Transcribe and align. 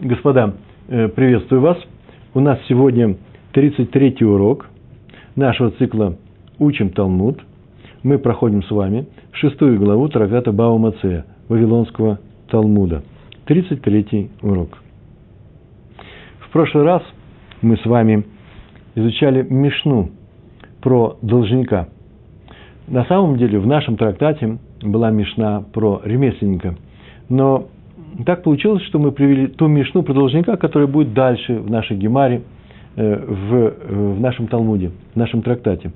господа, 0.00 0.54
э, 0.88 1.08
приветствую 1.08 1.60
вас. 1.60 1.76
У 2.34 2.40
нас 2.40 2.58
сегодня 2.68 3.16
33-й 3.52 4.24
урок 4.24 4.68
нашего 5.34 5.70
цикла 5.72 6.16
«Учим 6.58 6.90
Талмуд». 6.90 7.40
Мы 8.02 8.18
проходим 8.18 8.62
с 8.62 8.70
вами 8.70 9.06
шестую 9.32 9.78
главу 9.78 10.08
Трагата 10.08 10.52
Баумацея, 10.52 11.24
Вавилонского 11.48 12.20
Талмуда. 12.48 13.02
33-й 13.46 14.30
урок. 14.42 14.78
В 16.40 16.50
прошлый 16.50 16.84
раз 16.84 17.02
мы 17.60 17.76
с 17.76 17.84
вами 17.84 18.24
изучали 18.94 19.42
Мишну 19.42 20.10
про 20.80 21.18
должника. 21.22 21.88
На 22.86 23.04
самом 23.04 23.36
деле 23.36 23.58
в 23.58 23.66
нашем 23.66 23.96
трактате 23.96 24.58
была 24.80 25.10
Мишна 25.10 25.62
про 25.72 26.00
ремесленника. 26.04 26.76
Но 27.28 27.66
так 28.24 28.42
получилось, 28.42 28.82
что 28.84 28.98
мы 28.98 29.12
привели 29.12 29.46
ту 29.46 29.66
Мишну 29.68 30.02
про 30.02 30.14
должника, 30.14 30.56
которая 30.56 30.88
будет 30.88 31.12
дальше 31.12 31.54
в 31.58 31.70
нашей 31.70 31.96
Гемаре, 31.96 32.42
э, 32.96 33.24
в, 33.26 33.54
э, 33.54 34.14
в 34.14 34.20
нашем 34.20 34.48
Талмуде, 34.48 34.90
в 35.14 35.16
нашем 35.16 35.42
трактате. 35.42 35.92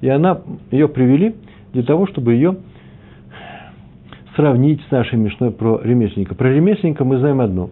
И 0.00 0.08
она, 0.08 0.40
ее 0.70 0.88
привели 0.88 1.34
для 1.72 1.82
того, 1.82 2.06
чтобы 2.06 2.34
ее 2.34 2.56
сравнить 4.34 4.80
с 4.88 4.90
нашей 4.90 5.18
Мишной 5.18 5.50
про 5.50 5.80
ремесленника. 5.82 6.34
Про 6.34 6.52
ремесленника 6.52 7.04
мы 7.04 7.18
знаем 7.18 7.40
одно. 7.40 7.70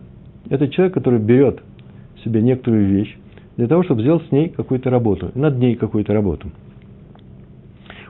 Это 0.48 0.68
человек, 0.68 0.94
который 0.94 1.18
берет 1.18 1.60
себе 2.24 2.42
некоторую 2.42 2.86
вещь 2.86 3.16
для 3.56 3.66
того, 3.66 3.82
чтобы 3.84 4.02
сделать 4.02 4.26
с 4.28 4.32
ней 4.32 4.48
какую-то 4.48 4.90
работу, 4.90 5.30
над 5.34 5.58
ней 5.58 5.76
какую-то 5.76 6.12
работу. 6.12 6.50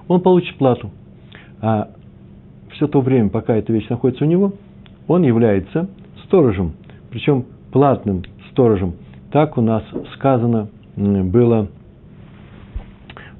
Он 0.09 0.21
получит 0.21 0.57
плату. 0.57 0.91
А 1.61 1.91
все 2.73 2.87
то 2.87 3.01
время, 3.01 3.29
пока 3.29 3.55
эта 3.57 3.73
вещь 3.73 3.89
находится 3.89 4.25
у 4.25 4.29
него, 4.29 4.53
он 5.07 5.23
является 5.23 5.89
сторожем, 6.25 6.73
причем 7.11 7.45
платным 7.73 8.23
сторожем. 8.51 8.95
Так 9.31 9.59
у 9.59 9.61
нас 9.61 9.83
сказано 10.15 10.69
было 10.97 11.69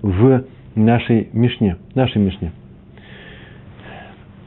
в 0.03 0.45
нашей 0.75 1.29
Мишне, 1.33 1.77
нашей 1.95 2.21
Мишне. 2.21 2.53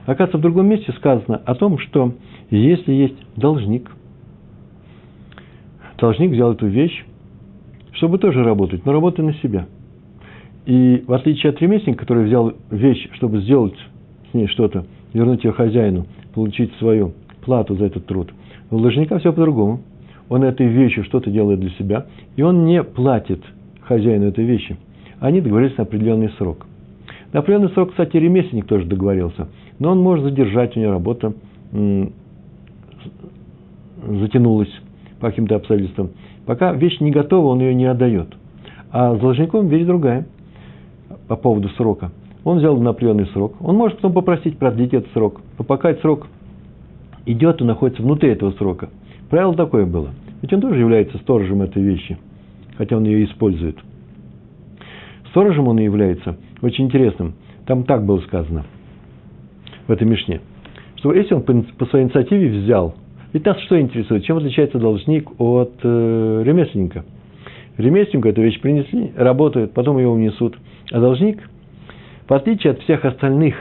Оказывается, 0.06 0.38
в 0.38 0.42
другом 0.42 0.68
месте 0.68 0.92
сказано 0.94 1.42
о 1.46 1.56
том, 1.56 1.80
что 1.80 2.14
если 2.50 2.94
есть 2.94 3.18
должник, 3.36 3.92
должник 5.98 6.32
взял 6.32 6.54
эту 6.54 6.68
вещь, 6.68 7.06
чтобы 7.94 8.18
тоже 8.18 8.44
работать, 8.44 8.86
но 8.86 8.94
работай 8.94 9.26
на 9.26 9.34
себя. 9.36 9.68
И 10.66 11.04
в 11.08 11.14
отличие 11.14 11.52
от 11.52 11.62
ремесленника, 11.62 12.02
который 12.02 12.26
взял 12.26 12.54
вещь, 12.70 13.10
чтобы 13.14 13.42
сделать 13.42 13.76
с 14.32 14.34
ней 14.34 14.48
что-то, 14.48 14.86
вернуть 15.14 15.44
ее 15.44 15.52
хозяину, 15.54 16.06
получить 16.38 16.72
свою 16.76 17.14
плату 17.42 17.76
за 17.76 17.86
этот 17.86 18.06
труд. 18.06 18.32
У 18.70 18.78
должника 18.78 19.18
все 19.18 19.34
по-другому. 19.34 19.80
Он 20.30 20.44
этой 20.44 20.68
вещью 20.68 21.04
что-то 21.04 21.32
делает 21.32 21.60
для 21.60 21.72
себя, 21.72 22.06
и 22.36 22.44
он 22.44 22.64
не 22.64 22.84
платит 22.84 23.42
хозяину 23.82 24.28
этой 24.28 24.46
вещи. 24.46 24.78
Они 25.20 25.42
договорились 25.42 25.76
на 25.78 25.84
определенный 25.86 26.30
срок. 26.38 26.68
На 27.34 27.40
определенный 27.40 27.72
срок, 27.72 27.90
кстати, 27.90 28.18
ремесленник 28.18 28.68
тоже 28.68 28.86
договорился, 28.86 29.48
но 29.80 29.94
он 29.94 30.00
может 30.00 30.26
задержать, 30.26 30.78
у 30.78 30.80
него 30.80 30.92
работа 30.92 31.34
затянулась 34.06 34.72
по 35.20 35.30
каким-то 35.30 35.56
обстоятельствам. 35.56 36.12
Пока 36.46 36.72
вещь 36.72 37.00
не 37.00 37.10
готова, 37.10 37.48
он 37.48 37.62
ее 37.62 37.74
не 37.74 37.86
отдает. 37.86 38.28
А 38.92 39.16
с 39.16 39.20
должником 39.20 39.70
вещь 39.70 39.88
другая 39.88 40.28
по 41.28 41.36
поводу 41.36 41.70
срока. 41.70 42.12
Он 42.44 42.60
взял 42.60 42.78
на 42.78 42.92
определенный 42.92 43.28
срок. 43.28 43.56
Он 43.60 43.76
может 43.76 43.98
потом 43.98 44.14
попросить 44.14 44.58
продлить 44.58 44.94
этот 44.94 45.12
срок. 45.12 45.42
Но 45.58 45.66
пока 45.66 45.90
этот 45.90 46.02
срок 46.02 46.28
идет 47.26 47.62
и 47.62 47.64
находится 47.64 48.02
внутри 48.02 48.32
этого 48.32 48.52
срока. 48.52 48.90
Правило 49.30 49.54
такое 49.54 49.86
было. 49.86 50.10
Ведь 50.42 50.54
он 50.54 50.62
тоже 50.62 50.80
является 50.80 51.18
сторожем 51.18 51.62
этой 51.62 51.82
вещи, 51.82 52.18
хотя 52.78 52.96
он 52.96 53.04
ее 53.04 53.26
использует. 53.26 53.78
Сторожем 55.32 55.68
он 55.68 55.80
и 55.80 55.84
является 55.84 56.38
очень 56.62 56.86
интересным. 56.86 57.34
Там 57.66 57.84
так 57.84 58.06
было 58.06 58.20
сказано 58.20 58.66
в 59.88 59.92
этой 59.92 60.08
Мишне, 60.08 60.42
что 60.96 61.14
если 61.14 61.34
он 61.34 61.42
по 61.42 61.86
своей 61.88 62.06
инициативе 62.06 62.60
взял, 62.60 62.96
ведь 63.34 63.46
нас 63.46 63.60
что 63.62 63.80
интересует, 63.80 64.24
чем 64.24 64.38
отличается 64.38 64.80
должник 64.80 65.30
от 65.40 65.74
э, 65.84 66.44
ремесленника? 66.46 67.04
Ремесленнику 67.78 68.30
эту 68.30 68.42
вещь 68.42 68.60
принесли, 68.62 69.12
работают, 69.16 69.74
потом 69.74 69.98
ее 69.98 70.08
унесут. 70.08 70.56
А 70.92 71.00
должник– 71.00 71.50
в 72.28 72.34
отличие 72.34 72.72
от 72.72 72.80
всех 72.82 73.06
остальных 73.06 73.56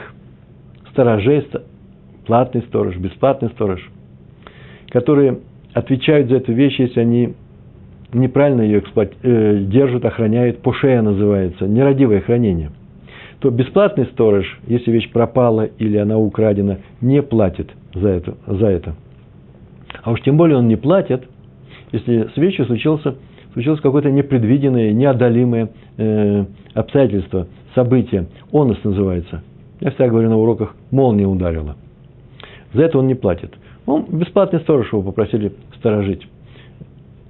сторожей, 0.91 1.47
платный 2.25 2.61
сторож, 2.63 2.95
бесплатный 2.97 3.49
сторож, 3.49 3.89
которые 4.89 5.39
отвечают 5.73 6.29
за 6.29 6.37
эту 6.37 6.53
вещь, 6.53 6.79
если 6.79 6.99
они 6.99 7.33
неправильно 8.13 8.61
ее 8.61 8.79
эксплуат... 8.79 9.13
э, 9.23 9.59
держат, 9.67 10.05
охраняют, 10.05 10.59
пошея 10.59 11.01
называется, 11.01 11.67
нерадивое 11.67 12.21
хранение, 12.21 12.71
то 13.39 13.49
бесплатный 13.49 14.05
сторож, 14.07 14.59
если 14.67 14.91
вещь 14.91 15.11
пропала 15.11 15.65
или 15.77 15.97
она 15.97 16.17
украдена, 16.17 16.79
не 17.01 17.21
платит 17.21 17.69
за 17.93 18.09
это. 18.09 18.35
За 18.47 18.67
это. 18.67 18.95
А 20.03 20.11
уж 20.11 20.21
тем 20.21 20.37
более 20.37 20.57
он 20.57 20.67
не 20.67 20.75
платит, 20.75 21.23
если 21.91 22.29
с 22.33 22.37
вещью 22.37 22.65
случился, 22.65 23.15
случилось 23.53 23.79
какое-то 23.81 24.09
непредвиденное, 24.09 24.91
неодолимое 24.91 25.69
э, 25.97 26.45
обстоятельство, 26.73 27.47
событие, 27.77 28.25
онос 28.51 28.83
называется. 28.83 29.43
Я 29.79 29.91
всегда 29.91 30.07
говорю 30.07 30.29
на 30.29 30.37
уроках, 30.37 30.75
молния 30.89 31.27
ударила. 31.27 31.75
За 32.73 32.81
это 32.81 32.97
он 32.97 33.05
не 33.05 33.13
платит. 33.13 33.53
Он 33.85 34.05
бесплатный 34.11 34.59
сторож 34.61 34.91
его 34.91 35.03
попросили 35.03 35.53
сторожить. 35.77 36.27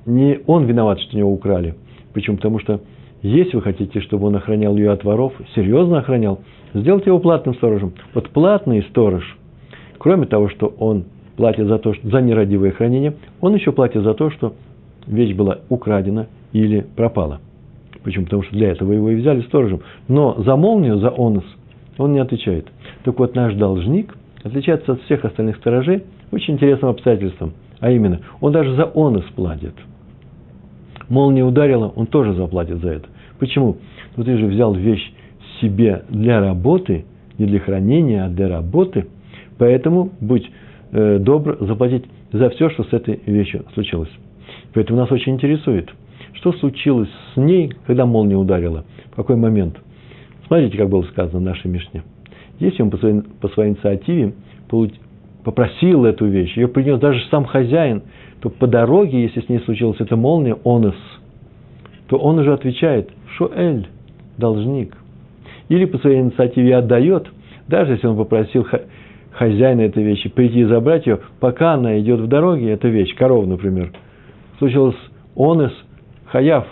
Не 0.05 0.39
он 0.47 0.63
виноват, 0.63 1.01
что 1.01 1.17
него 1.17 1.33
украли. 1.33 1.75
Почему? 2.13 2.37
Потому 2.37 2.59
что 2.59 2.79
если 3.21 3.57
вы 3.57 3.61
хотите, 3.61 3.99
чтобы 3.99 4.27
он 4.27 4.37
охранял 4.37 4.77
ее 4.77 4.91
от 4.91 5.03
воров, 5.03 5.33
серьезно 5.53 5.99
охранял, 5.99 6.39
сделайте 6.73 7.09
его 7.09 7.19
платным 7.19 7.53
сторожем. 7.55 7.93
Вот 8.13 8.29
платный 8.29 8.83
сторож, 8.83 9.37
кроме 9.97 10.27
того, 10.27 10.47
что 10.47 10.73
он 10.79 11.03
платит 11.35 11.67
за 11.67 11.77
то, 11.77 11.93
что, 11.93 12.07
за 12.07 12.21
нерадивое 12.21 12.71
хранение, 12.71 13.15
он 13.41 13.53
еще 13.53 13.73
платит 13.73 14.01
за 14.03 14.13
то, 14.13 14.29
что 14.29 14.53
вещь 15.07 15.35
была 15.35 15.59
украдена 15.67 16.27
или 16.53 16.85
пропала. 16.95 17.41
Почему? 18.03 18.25
Потому 18.25 18.43
что 18.43 18.55
для 18.55 18.71
этого 18.71 18.91
его 18.91 19.09
и 19.09 19.15
взяли 19.15 19.41
сторожем. 19.41 19.81
Но 20.07 20.41
за 20.43 20.55
молнию, 20.55 20.97
за 20.99 21.09
онос 21.09 21.45
он 21.97 22.13
не 22.13 22.19
отвечает. 22.19 22.67
Так 23.03 23.17
вот, 23.19 23.35
наш 23.35 23.53
должник 23.55 24.15
отличается 24.43 24.93
от 24.93 25.01
всех 25.03 25.25
остальных 25.25 25.57
сторожей 25.57 26.03
очень 26.31 26.55
интересным 26.55 26.91
обстоятельством. 26.91 27.53
А 27.79 27.91
именно, 27.91 28.21
он 28.41 28.51
даже 28.51 28.75
за 28.75 28.91
онос 28.93 29.25
платит. 29.35 29.73
Молния 31.09 31.43
ударила, 31.43 31.91
он 31.95 32.05
тоже 32.07 32.33
заплатит 32.33 32.79
за 32.79 32.89
это. 32.89 33.07
Почему? 33.39 33.77
Ну 34.15 34.23
ты 34.23 34.37
же 34.37 34.45
взял 34.47 34.73
вещь 34.73 35.13
себе 35.61 36.03
для 36.09 36.39
работы, 36.39 37.05
не 37.37 37.45
для 37.45 37.59
хранения, 37.59 38.25
а 38.25 38.29
для 38.29 38.47
работы. 38.47 39.07
Поэтому 39.57 40.11
будь 40.19 40.49
э, 40.91 41.17
добр 41.19 41.57
заплатить 41.61 42.05
за 42.31 42.49
все, 42.49 42.69
что 42.69 42.83
с 42.83 42.93
этой 42.93 43.21
вещью 43.25 43.65
случилось. 43.73 44.09
Поэтому 44.73 44.99
нас 44.99 45.11
очень 45.11 45.33
интересует– 45.33 45.89
что 46.37 46.53
случилось 46.53 47.09
с 47.33 47.37
ней, 47.37 47.73
когда 47.85 48.05
молния 48.05 48.35
ударила? 48.35 48.85
В 49.11 49.15
какой 49.15 49.35
момент? 49.35 49.77
Смотрите, 50.45 50.77
как 50.77 50.89
было 50.89 51.01
сказано 51.03 51.39
в 51.39 51.41
нашей 51.41 51.69
Мишне. 51.69 52.03
Если 52.59 52.81
он 52.81 52.89
по 52.89 52.97
своей, 52.97 53.21
по 53.41 53.49
своей 53.49 53.71
инициативе 53.71 54.33
попросил 55.43 56.05
эту 56.05 56.27
вещь, 56.27 56.55
ее 56.55 56.67
принес 56.67 56.99
даже 56.99 57.19
сам 57.29 57.45
хозяин, 57.45 58.03
то 58.39 58.49
по 58.49 58.67
дороге, 58.67 59.23
если 59.23 59.41
с 59.41 59.49
ней 59.49 59.59
случилась 59.59 59.99
эта 59.99 60.15
молния, 60.15 60.57
онос, 60.63 60.95
то 62.07 62.17
он 62.17 62.39
уже 62.39 62.53
отвечает, 62.53 63.09
шоэль, 63.37 63.87
должник. 64.37 64.95
Или 65.69 65.85
по 65.85 65.97
своей 65.97 66.21
инициативе 66.21 66.75
отдает, 66.75 67.27
даже 67.67 67.93
если 67.93 68.07
он 68.07 68.15
попросил 68.15 68.65
хозяина 69.31 69.81
этой 69.81 70.03
вещи 70.03 70.29
прийти 70.29 70.61
и 70.61 70.65
забрать 70.65 71.07
ее, 71.07 71.19
пока 71.39 71.73
она 71.73 71.99
идет 71.99 72.19
в 72.19 72.27
дороге, 72.27 72.71
эта 72.71 72.87
вещь, 72.87 73.15
корова, 73.15 73.45
например, 73.45 73.91
случилось 74.59 74.95
онос, 75.35 75.73
хаяв 76.37 76.67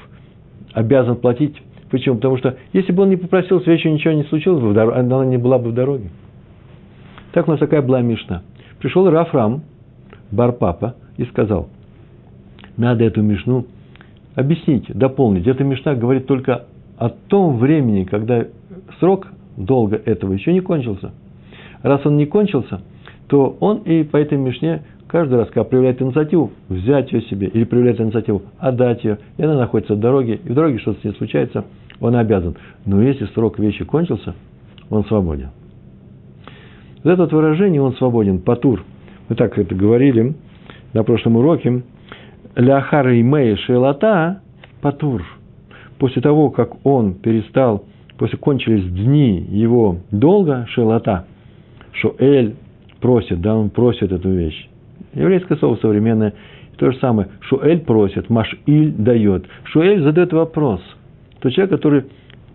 обязан 0.73 1.15
платить. 1.15 1.59
Почему? 1.89 2.17
Потому 2.17 2.37
что 2.37 2.55
если 2.71 2.91
бы 2.91 3.01
он 3.03 3.09
не 3.09 3.15
попросил, 3.15 3.61
с 3.61 3.65
вещью 3.65 3.93
ничего 3.93 4.13
не 4.13 4.23
случилось 4.25 4.61
бы, 4.61 4.79
она 4.79 5.25
не 5.25 5.37
была 5.37 5.57
бы 5.57 5.71
в 5.71 5.73
дороге. 5.73 6.09
Так 7.33 7.47
у 7.47 7.51
нас 7.51 7.59
такая 7.59 7.81
была 7.81 8.01
Мишна. 8.01 8.43
Пришел 8.79 9.09
Рафрам, 9.09 9.63
Барпапа, 10.31 10.95
и 11.17 11.25
сказал, 11.25 11.69
надо 12.77 13.05
эту 13.05 13.23
Мишну 13.23 13.65
объяснить, 14.35 14.85
дополнить. 14.93 15.47
Эта 15.47 15.63
Мишна 15.63 15.95
говорит 15.95 16.27
только 16.27 16.65
о 16.97 17.09
том 17.09 17.57
времени, 17.57 18.03
когда 18.03 18.45
срок 18.99 19.27
долга 19.57 19.99
этого 20.05 20.33
еще 20.33 20.53
не 20.53 20.59
кончился. 20.59 21.11
Раз 21.81 22.05
он 22.05 22.17
не 22.17 22.27
кончился, 22.27 22.81
то 23.27 23.57
он 23.59 23.77
и 23.79 24.03
по 24.03 24.17
этой 24.17 24.37
Мишне 24.37 24.83
Каждый 25.15 25.35
раз, 25.35 25.47
когда 25.47 25.63
проявляет 25.63 26.01
инициативу, 26.01 26.51
взять 26.67 27.13
ее 27.13 27.21
себе, 27.21 27.47
или 27.47 27.63
проявляет 27.63 28.01
инициативу, 28.01 28.41
отдать 28.57 29.01
ее, 29.05 29.17
и 29.37 29.43
она 29.43 29.55
находится 29.55 29.95
в 29.95 29.99
дороге, 30.01 30.41
и 30.43 30.49
в 30.49 30.53
дороге 30.53 30.77
что-то 30.77 30.99
с 30.99 31.03
ней 31.05 31.13
случается, 31.13 31.63
он 32.01 32.17
обязан. 32.17 32.57
Но 32.85 33.01
если 33.01 33.23
срок 33.27 33.57
вещи 33.57 33.85
кончился, 33.85 34.35
он 34.89 35.05
свободен. 35.05 35.51
Вот 37.05 37.17
это 37.17 37.33
выражение 37.33 37.81
«он 37.81 37.95
свободен», 37.95 38.39
«патур», 38.39 38.83
мы 39.29 39.37
так 39.37 39.57
это 39.57 39.73
говорили 39.73 40.35
на 40.91 41.03
прошлом 41.05 41.37
уроке, 41.37 41.83
ляхара 42.57 43.17
имея 43.17 43.55
шелата 43.55 44.41
патур. 44.81 45.23
После 45.97 46.21
того, 46.21 46.49
как 46.49 46.85
он 46.85 47.13
перестал, 47.13 47.85
после 48.17 48.37
кончились 48.37 48.83
дни 48.91 49.39
его 49.49 49.99
долга 50.11 50.65
шелата, 50.71 51.25
что 51.93 52.17
Эль 52.19 52.57
просит, 52.99 53.39
да, 53.39 53.55
он 53.55 53.69
просит 53.69 54.11
эту 54.11 54.29
вещь. 54.29 54.67
Еврейское 55.15 55.55
слово 55.57 55.77
современное, 55.77 56.33
то 56.77 56.91
же 56.91 56.97
самое. 56.99 57.29
Шуэль 57.41 57.79
просит, 57.79 58.29
Машиль 58.29 58.91
дает. 58.91 59.45
Шуэль 59.63 60.01
задает 60.01 60.33
вопрос. 60.33 60.81
То 61.39 61.49
человек, 61.49 61.71
который 61.71 62.05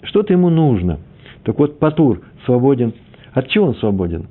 что-то 0.02 0.32
ему 0.32 0.50
нужно. 0.50 0.98
Так 1.44 1.58
вот, 1.58 1.78
Патур 1.78 2.20
свободен. 2.44 2.92
От 3.32 3.48
чего 3.48 3.68
он 3.68 3.74
свободен? 3.76 4.26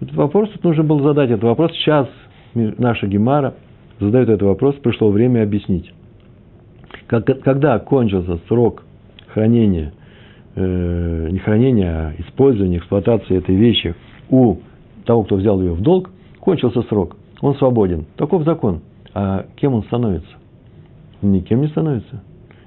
Этот 0.00 0.14
вопрос 0.14 0.50
тут 0.50 0.64
нужно 0.64 0.84
было 0.84 1.02
задать. 1.02 1.30
Этот 1.30 1.44
вопрос 1.44 1.72
сейчас 1.72 2.08
наша 2.54 3.06
Гемара 3.06 3.54
задает 3.98 4.28
этот 4.28 4.42
вопрос. 4.42 4.76
Пришло 4.76 5.10
время 5.10 5.42
объяснить. 5.42 5.92
Когда 7.06 7.78
кончился 7.78 8.38
срок 8.48 8.84
хранения, 9.28 9.92
э, 10.54 11.28
не 11.30 11.38
хранения, 11.38 11.88
а 11.90 12.12
использования, 12.18 12.78
эксплуатации 12.78 13.36
этой 13.36 13.54
вещи 13.54 13.94
у 14.28 14.56
того, 15.04 15.24
кто 15.24 15.36
взял 15.36 15.60
ее 15.60 15.72
в 15.72 15.80
долг, 15.80 16.10
кончился 16.40 16.82
срок, 16.82 17.16
он 17.40 17.54
свободен. 17.56 18.06
Таков 18.16 18.44
закон. 18.44 18.80
А 19.14 19.46
кем 19.56 19.74
он 19.74 19.82
становится? 19.84 20.30
Никем 21.22 21.60
не 21.60 21.68
становится. 21.68 22.22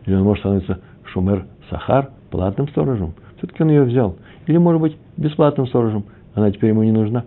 Или 0.05 0.15
он 0.15 0.23
может 0.23 0.41
становиться 0.41 0.79
шумер 1.05 1.45
сахар, 1.69 2.09
платным 2.29 2.67
сторожем. 2.69 3.13
Все-таки 3.37 3.63
он 3.63 3.69
ее 3.69 3.83
взял. 3.83 4.15
Или, 4.47 4.57
может 4.57 4.81
быть, 4.81 4.97
бесплатным 5.17 5.67
сторожем. 5.67 6.05
Она 6.33 6.51
теперь 6.51 6.71
ему 6.71 6.83
не 6.83 6.91
нужна. 6.91 7.25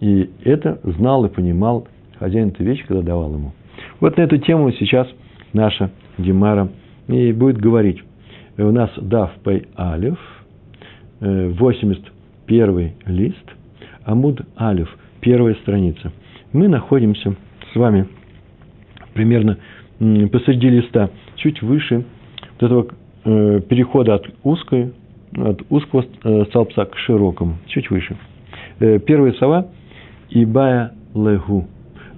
И 0.00 0.30
это 0.44 0.80
знал 0.84 1.24
и 1.24 1.28
понимал 1.28 1.86
хозяин 2.18 2.48
этой 2.48 2.66
вещи, 2.66 2.84
когда 2.86 3.02
давал 3.02 3.32
ему. 3.32 3.52
Вот 4.00 4.16
на 4.16 4.22
эту 4.22 4.38
тему 4.38 4.70
сейчас 4.72 5.08
наша 5.52 5.90
Гемара 6.18 6.68
и 7.08 7.32
будет 7.32 7.58
говорить. 7.58 8.02
У 8.56 8.70
нас 8.70 8.90
Дав 8.96 9.30
Пей 9.44 9.66
Алиф, 9.78 10.18
81 11.20 12.78
э, 12.78 12.92
лист, 13.06 13.44
Амуд 14.04 14.42
Алиф, 14.60 14.88
первая 15.24 15.54
страница. 15.54 16.12
Мы 16.52 16.68
находимся 16.68 17.34
с 17.72 17.76
вами 17.76 18.06
примерно 19.14 19.56
посреди 20.30 20.68
листа, 20.68 21.08
чуть 21.36 21.62
выше 21.62 22.04
вот 22.60 22.62
этого 22.62 22.86
э, 23.24 23.60
перехода 23.66 24.16
от 24.16 24.26
узкой, 24.42 24.92
от 25.34 25.62
узкого 25.70 26.04
э, 26.22 26.44
столбца 26.50 26.84
к 26.84 26.98
широкому, 26.98 27.56
чуть 27.68 27.88
выше. 27.90 28.16
Э, 28.80 28.98
первая 28.98 29.32
слова– 29.32 29.68
Ибая 30.30 30.92
Легу. 31.14 31.66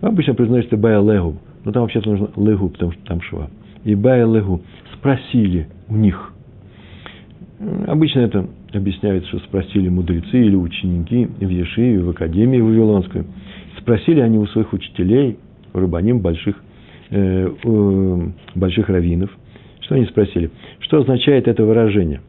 Обычно 0.00 0.34
произносится 0.34 0.74
Ибая 0.74 1.00
Легу, 1.00 1.36
но 1.64 1.70
там 1.70 1.82
вообще-то 1.82 2.10
нужно 2.10 2.30
Легу, 2.36 2.70
потому 2.70 2.90
что 2.90 3.04
там 3.04 3.20
шва. 3.22 3.50
Ибая 3.84 4.26
Легу. 4.26 4.62
Спросили 4.94 5.68
у 5.88 5.94
них. 5.94 6.32
Обычно 7.86 8.20
это 8.20 8.48
объясняется, 8.72 9.28
что 9.28 9.38
спросили 9.40 9.88
мудрецы 9.88 10.38
или 10.38 10.56
ученики 10.56 11.26
в 11.26 11.48
Ешиве, 11.48 12.00
в 12.00 12.10
Академии 12.10 12.60
Вавилонской. 12.60 13.24
Спросили 13.78 14.20
они 14.20 14.38
у 14.38 14.46
своих 14.46 14.72
учителей, 14.72 15.38
у 15.72 15.78
рыбаним 15.78 16.20
больших, 16.20 16.56
э, 17.10 17.48
э, 17.62 18.28
больших 18.54 18.88
раввинов. 18.88 19.30
Что 19.80 19.94
они 19.94 20.06
спросили? 20.06 20.50
Что 20.80 20.98
означает 20.98 21.46
это 21.46 21.64
выражение? 21.64 22.20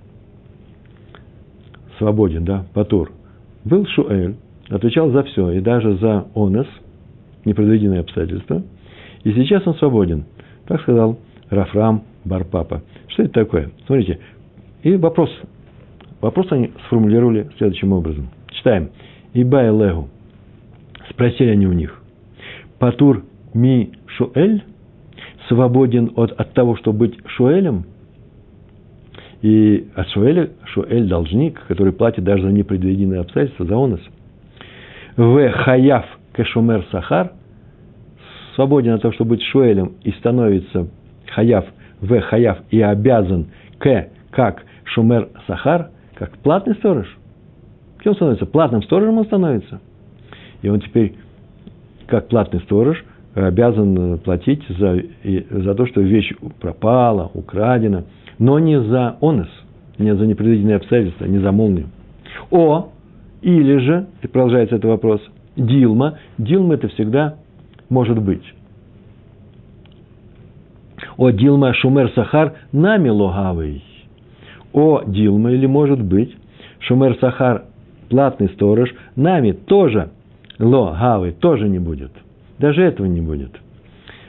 Свободен, 1.98 2.46
да, 2.46 2.66
Патур. 2.74 3.12
Был 3.66 3.88
Шуэль, 3.88 4.36
отвечал 4.70 5.12
за 5.12 5.24
все, 5.24 5.52
и 5.52 5.60
даже 5.60 5.98
за 5.98 6.28
онес, 6.36 6.68
непредвиденные 7.46 8.02
обстоятельства. 8.02 8.64
И 9.24 9.34
сейчас 9.34 9.66
он 9.66 9.74
свободен. 9.76 10.26
Так 10.68 10.82
сказал 10.82 11.18
Рафрам 11.50 12.04
Барпапа. 12.24 12.84
Что 13.08 13.24
это 13.24 13.34
такое? 13.34 13.72
Смотрите. 13.86 14.20
И 14.84 14.96
вопрос 14.96 15.30
Вопрос 16.22 16.48
они 16.52 16.72
сформулировали 16.86 17.50
следующим 17.58 17.94
образом. 17.94 18.30
Читаем. 18.50 18.90
Ибай 19.34 19.68
легу. 19.68 20.08
Спросили 21.10 21.50
они 21.50 21.68
у 21.68 21.74
них. 21.74 22.02
Патур 22.80 23.24
ми 23.54 23.92
шуэль? 24.08 24.64
Свободен 25.48 26.12
от, 26.16 26.32
от 26.32 26.54
того, 26.54 26.76
чтобы 26.76 27.08
быть 27.08 27.18
шуэлем? 27.28 27.86
И 29.42 29.88
от 29.96 30.10
шуэля, 30.10 30.50
шуэль 30.66 31.08
должник, 31.08 31.62
который 31.68 31.94
платит 31.94 32.24
даже 32.24 32.44
за 32.44 32.52
непредвиденные 32.52 33.22
обстоятельства, 33.22 33.66
за 33.66 33.76
онос. 33.76 34.02
В 35.16 35.50
хаяв 35.52 36.06
кешумер 36.36 36.86
сахар 36.92 37.32
свободен 38.56 38.94
от 38.94 39.02
того, 39.04 39.14
чтобы 39.14 39.32
быть 39.32 39.44
шуэлем 39.44 39.94
и 40.04 40.12
становится 40.14 40.88
хаяв, 41.28 41.66
в 42.02 42.20
хаяв 42.22 42.60
и 42.72 42.82
обязан 42.82 43.48
к, 43.78 44.08
как 44.32 44.64
шумер 44.84 45.30
сахар, 45.46 45.90
как 46.18 46.38
платный 46.40 46.76
сторож. 46.76 47.06
Кем 48.04 48.16
становится? 48.16 48.46
Платным 48.46 48.82
сторожем 48.84 49.20
он 49.20 49.26
становится. 49.26 49.80
И 50.62 50.70
он 50.70 50.80
теперь, 50.82 51.16
как 52.08 52.28
платный 52.28 52.60
сторож, 52.62 53.04
обязан 53.36 54.18
платить 54.20 54.64
за, 54.68 55.00
за 55.52 55.76
то, 55.76 55.86
что 55.86 56.02
вещь 56.02 56.34
пропала, 56.60 57.30
украдена, 57.34 58.06
но 58.40 58.58
не 58.58 58.82
за 58.82 59.18
онес, 59.22 59.50
не 60.00 60.16
за 60.16 60.26
непредвиденные 60.26 60.78
обстоятельства, 60.78 61.26
не 61.26 61.38
за 61.38 61.52
молнию. 61.52 61.88
О, 62.50 62.90
или 63.42 63.78
же, 63.78 64.08
и 64.24 64.28
продолжается 64.28 64.76
этот 64.76 64.90
вопрос, 64.90 65.22
Дилма. 65.56 66.18
Дилма 66.38 66.76
это 66.76 66.88
всегда 66.90 67.36
может 67.90 68.20
быть. 68.22 68.44
О, 71.18 71.30
Дилма 71.30 71.74
Шумер 71.74 72.12
Сахар 72.14 72.54
нами 72.72 73.10
логавый 73.10 73.84
о 74.78 75.04
Дилма, 75.06 75.52
или 75.52 75.66
может 75.66 76.04
быть, 76.04 76.36
Шумер 76.80 77.18
Сахар, 77.20 77.64
платный 78.10 78.48
сторож, 78.50 78.94
нами 79.16 79.52
тоже, 79.52 80.12
Ло 80.60 80.96
Гавы, 80.98 81.32
тоже 81.32 81.68
не 81.68 81.80
будет. 81.80 82.12
Даже 82.60 82.84
этого 82.84 83.08
не 83.08 83.22
будет. 83.22 83.52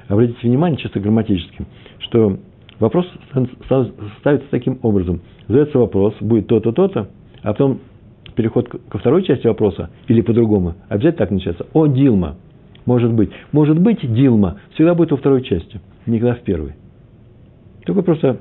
Обратите 0.09 0.39
внимание, 0.49 0.79
чисто 0.79 1.01
грамматически, 1.01 1.67
что 1.99 2.39
вопрос 2.79 3.07
ставится 4.21 4.49
таким 4.51 4.79
образом. 4.81 5.21
Задается 5.49 5.79
вопрос, 5.79 6.15
будет 6.21 6.47
то-то, 6.47 6.73
то-то, 6.73 7.09
а 7.43 7.53
потом 7.53 7.81
переход 8.35 8.69
ко 8.69 8.99
второй 8.99 9.25
части 9.25 9.47
вопроса, 9.47 9.91
или 10.07 10.23
по-другому, 10.23 10.77
обязательно 10.89 11.19
так 11.19 11.31
начинается. 11.31 11.67
О, 11.75 11.87
Дилма. 11.87 12.37
Может 12.87 13.13
быть. 13.13 13.29
Может 13.53 13.79
быть, 13.79 13.99
Дилма 14.01 14.61
всегда 14.73 14.95
будет 14.95 15.11
во 15.11 15.19
второй 15.19 15.43
части, 15.43 15.79
никогда 16.07 16.37
в 16.37 16.41
первой. 16.41 16.73
Только 17.85 18.01
просто 18.01 18.39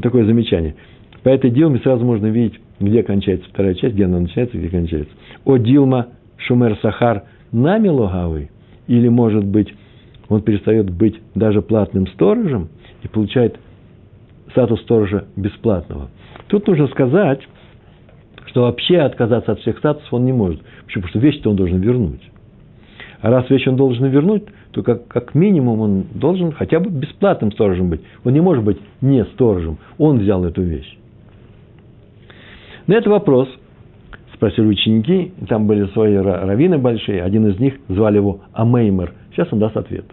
такое 0.00 0.24
замечание. 0.24 0.76
По 1.22 1.28
этой 1.28 1.50
Дилме 1.50 1.78
сразу 1.80 2.04
можно 2.04 2.26
видеть, 2.26 2.60
где 2.78 3.02
кончается 3.02 3.48
вторая 3.50 3.74
часть, 3.74 3.94
где 3.94 4.06
она 4.06 4.20
начинается, 4.20 4.56
где 4.56 4.68
кончается. 4.68 5.12
О 5.44 5.56
Дилма 5.58 6.08
Шумер 6.38 6.78
Сахар 6.80 7.24
нами 7.52 7.88
логавый, 7.88 8.50
или, 8.86 9.08
может 9.08 9.44
быть, 9.44 9.72
он 10.28 10.42
перестает 10.42 10.90
быть 10.90 11.20
даже 11.34 11.60
платным 11.60 12.06
сторожем 12.08 12.68
и 13.02 13.08
получает 13.08 13.58
статус 14.52 14.80
сторожа 14.82 15.26
бесплатного. 15.36 16.08
Тут 16.48 16.66
нужно 16.66 16.86
сказать, 16.88 17.40
что 18.46 18.62
вообще 18.62 18.98
отказаться 18.98 19.52
от 19.52 19.60
всех 19.60 19.78
статусов 19.78 20.12
он 20.12 20.24
не 20.24 20.32
может. 20.32 20.60
Почему? 20.86 21.02
Потому 21.02 21.08
что 21.08 21.18
вещь-то 21.18 21.50
он 21.50 21.56
должен 21.56 21.80
вернуть. 21.80 22.22
А 23.20 23.30
раз 23.30 23.48
вещь 23.50 23.66
он 23.66 23.76
должен 23.76 24.06
вернуть, 24.06 24.44
то 24.72 24.82
как, 24.82 25.06
как 25.08 25.34
минимум 25.34 25.80
он 25.80 26.04
должен 26.14 26.52
хотя 26.52 26.80
бы 26.80 26.90
бесплатным 26.90 27.52
сторожем 27.52 27.90
быть. 27.90 28.00
Он 28.24 28.32
не 28.32 28.40
может 28.40 28.64
быть 28.64 28.78
не 29.02 29.24
сторожем. 29.26 29.78
Он 29.98 30.18
взял 30.18 30.44
эту 30.44 30.62
вещь. 30.62 30.96
На 32.90 32.94
этот 32.94 33.06
вопрос 33.06 33.48
спросили 34.34 34.66
ученики, 34.66 35.32
там 35.48 35.68
были 35.68 35.86
свои 35.92 36.16
раввины 36.16 36.76
большие, 36.76 37.22
один 37.22 37.46
из 37.46 37.60
них 37.60 37.74
звали 37.86 38.16
его 38.16 38.40
Амеймер. 38.52 39.12
Сейчас 39.30 39.46
он 39.52 39.60
даст 39.60 39.76
ответ. 39.76 40.06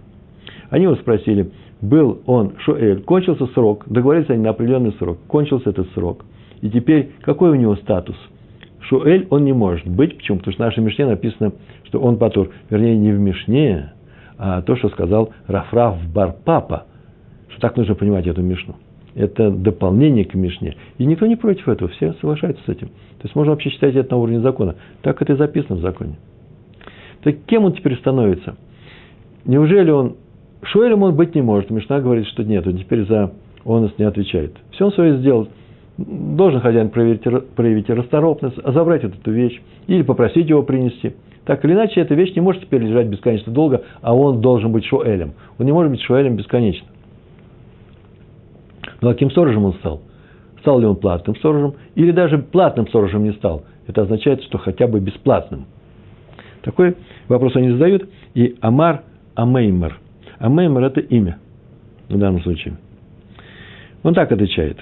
Они 0.70 0.84
его 0.84 0.96
спросили, 0.98 1.50
был 1.82 2.22
он 2.28 2.54
Шуэль, 2.60 3.02
кончился 3.02 3.48
срок, 3.48 3.86
договорились 3.88 4.30
они 4.30 4.44
на 4.44 4.52
определенный 4.52 4.92
срок, 5.00 5.18
кончился 5.26 5.72
этот 5.72 5.90
срок. 5.94 6.24
И 6.62 6.70
теперь 6.70 7.14
какой 7.22 7.50
у 7.50 7.56
него 7.56 7.78
статус? 7.78 8.16
Шуэль 8.82 9.26
он 9.32 9.44
не 9.44 9.54
может 9.54 9.88
быть. 9.88 10.16
Почему? 10.16 10.38
Потому 10.38 10.54
что 10.54 10.62
в 10.62 10.66
нашей 10.68 10.84
Мишне 10.84 11.08
написано, 11.08 11.54
что 11.86 12.00
он 12.00 12.18
Патур. 12.18 12.52
Вернее, 12.70 12.96
не 12.96 13.12
в 13.12 13.20
Мишне, 13.20 13.94
а 14.38 14.62
то, 14.62 14.76
что 14.76 14.90
сказал 14.90 15.32
Рафраф 15.48 15.96
Барпапа. 16.14 16.86
Что 17.50 17.60
так 17.60 17.76
нужно 17.76 17.96
понимать 17.96 18.28
эту 18.28 18.44
Мишну 18.44 18.76
это 19.18 19.50
дополнение 19.50 20.26
к 20.26 20.36
Мишне. 20.36 20.76
И 20.98 21.06
никто 21.06 21.26
не 21.26 21.36
против 21.36 21.68
этого, 21.68 21.90
все 21.90 22.14
соглашаются 22.14 22.64
с 22.66 22.70
этим. 22.70 22.88
То 22.88 23.24
есть 23.24 23.36
можно 23.36 23.52
вообще 23.52 23.72
считать 23.72 23.96
это 23.96 24.12
на 24.12 24.18
уровне 24.18 24.40
закона. 24.42 24.76
Так 25.02 25.22
это 25.22 25.34
и 25.34 25.36
записано 25.36 25.78
в 25.78 25.82
законе. 25.82 26.18
Так 27.24 27.36
кем 27.48 27.66
он 27.66 27.74
теперь 27.74 27.98
становится? 27.98 28.56
Неужели 29.46 29.90
он... 29.90 30.16
Шуэлем 30.62 31.04
он 31.04 31.16
быть 31.16 31.34
не 31.34 31.42
может. 31.42 31.72
Мишна 31.72 32.00
говорит, 32.00 32.28
что 32.28 32.44
нет, 32.44 32.68
он 32.68 32.78
теперь 32.78 33.06
за 33.06 33.32
онос 33.66 33.92
не 33.98 34.06
отвечает. 34.06 34.56
Все 34.72 34.86
он 34.86 34.92
свое 34.92 35.18
сделал. 35.18 35.48
Должен 35.98 36.62
хозяин 36.62 36.90
проявить, 36.90 37.24
проявить 37.56 37.90
расторопность, 37.90 38.58
забрать 38.64 39.04
эту 39.04 39.32
вещь 39.32 39.60
или 39.88 40.04
попросить 40.04 40.48
его 40.48 40.62
принести. 40.62 41.14
Так 41.46 41.66
или 41.66 41.74
иначе, 41.74 42.02
эта 42.02 42.14
вещь 42.14 42.36
не 42.36 42.42
может 42.42 42.62
теперь 42.64 42.84
лежать 42.84 43.08
бесконечно 43.08 43.52
долго, 43.52 43.84
а 44.02 44.16
он 44.16 44.42
должен 44.42 44.72
быть 44.72 44.86
шоэлем. 44.86 45.34
Он 45.58 45.66
не 45.66 45.72
может 45.72 45.92
быть 45.92 46.02
шоэлем 46.02 46.36
бесконечно. 46.36 46.88
Ну, 49.02 49.10
а 49.10 49.14
каким 49.14 49.32
сторожем 49.32 49.66
он 49.66 49.74
стал? 49.76 50.02
Стал 50.62 50.80
ли 50.80 50.86
он 50.86 50.96
платным 50.96 51.36
сторожем? 51.36 51.76
Или 51.96 52.12
даже 52.12 52.38
платным 52.40 52.88
сторожем 52.88 53.24
не 53.24 53.34
стал? 53.34 53.64
Это 53.88 54.02
означает, 54.02 54.44
что 54.44 54.58
хотя 54.58 54.88
бы 54.88 55.00
бесплатным. 55.00 55.66
Такой 56.62 56.98
вопрос 57.28 57.56
они 57.56 57.72
задают. 57.72 58.10
И 58.34 58.56
Амар 58.62 59.04
Амеймер. 59.36 60.00
Амеймер– 60.40 60.84
это 60.86 61.00
имя 61.00 61.38
в 62.10 62.18
данном 62.18 62.42
случае. 62.42 62.78
Он 64.04 64.14
так 64.14 64.32
отвечает. 64.32 64.78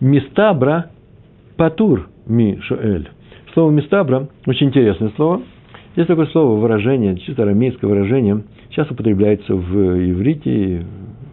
Мистабра 0.00 0.90
патур 1.56 2.08
ми 2.26 2.58
шоэль. 2.62 3.08
Слово 3.54 3.70
мистабра– 3.70 4.28
очень 4.46 4.68
интересное 4.68 5.10
слово. 5.16 5.42
Есть 5.94 6.08
такое 6.08 6.26
слово, 6.26 6.58
выражение, 6.58 7.18
чисто 7.18 7.42
арамейское 7.42 7.88
выражение. 7.88 8.42
Сейчас 8.70 8.90
употребляется 8.90 9.54
в 9.54 10.10
иврите, 10.10 10.86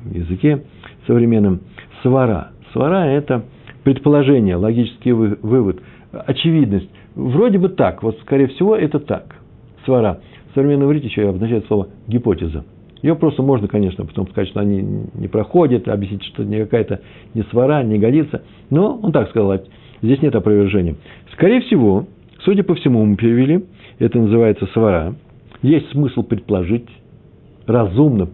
в 0.04 0.14
языке 0.14 0.64
современном. 1.10 1.62
Свара. 2.04 2.52
Свара– 2.72 3.06
это 3.08 3.44
предположение, 3.84 4.56
логический 4.56 5.12
вывод, 5.12 5.82
очевидность. 6.12 6.90
Вроде 7.16 7.58
бы 7.58 7.70
так, 7.70 8.04
вот 8.04 8.20
скорее 8.22 8.48
всего 8.48 8.76
это 8.76 9.00
так. 9.00 9.36
Свара. 9.86 10.20
В 10.52 10.56
современном 10.56 10.88
иврите 10.88 11.08
еще 11.08 11.28
обозначает 11.28 11.66
слово 11.66 11.88
гипотеза. 12.08 12.64
Ее 13.02 13.16
просто 13.16 13.42
можно, 13.42 13.68
конечно, 13.68 14.06
потом 14.06 14.28
сказать, 14.28 14.50
что 14.50 14.60
они 14.60 14.86
не 15.16 15.28
проходят, 15.28 15.88
объяснить, 15.88 16.24
что 16.26 16.44
не 16.44 16.60
какая-то 16.60 17.02
не 17.34 17.42
свара, 17.44 17.82
не 17.82 17.98
годится. 17.98 18.44
Но 18.70 19.00
он 19.02 19.12
так 19.12 19.30
сказал, 19.30 19.60
здесь 20.04 20.22
нет 20.22 20.36
опровержения. 20.36 20.96
Скорее 21.34 21.62
всего, 21.62 22.06
судя 22.44 22.64
по 22.64 22.76
всему, 22.76 23.04
мы 23.04 23.16
перевели, 23.16 23.66
это 23.98 24.20
называется 24.20 24.68
свара. 24.74 25.16
Есть 25.64 25.90
смысл 25.92 26.22
предположить, 26.22 26.88
разумно 27.66 28.28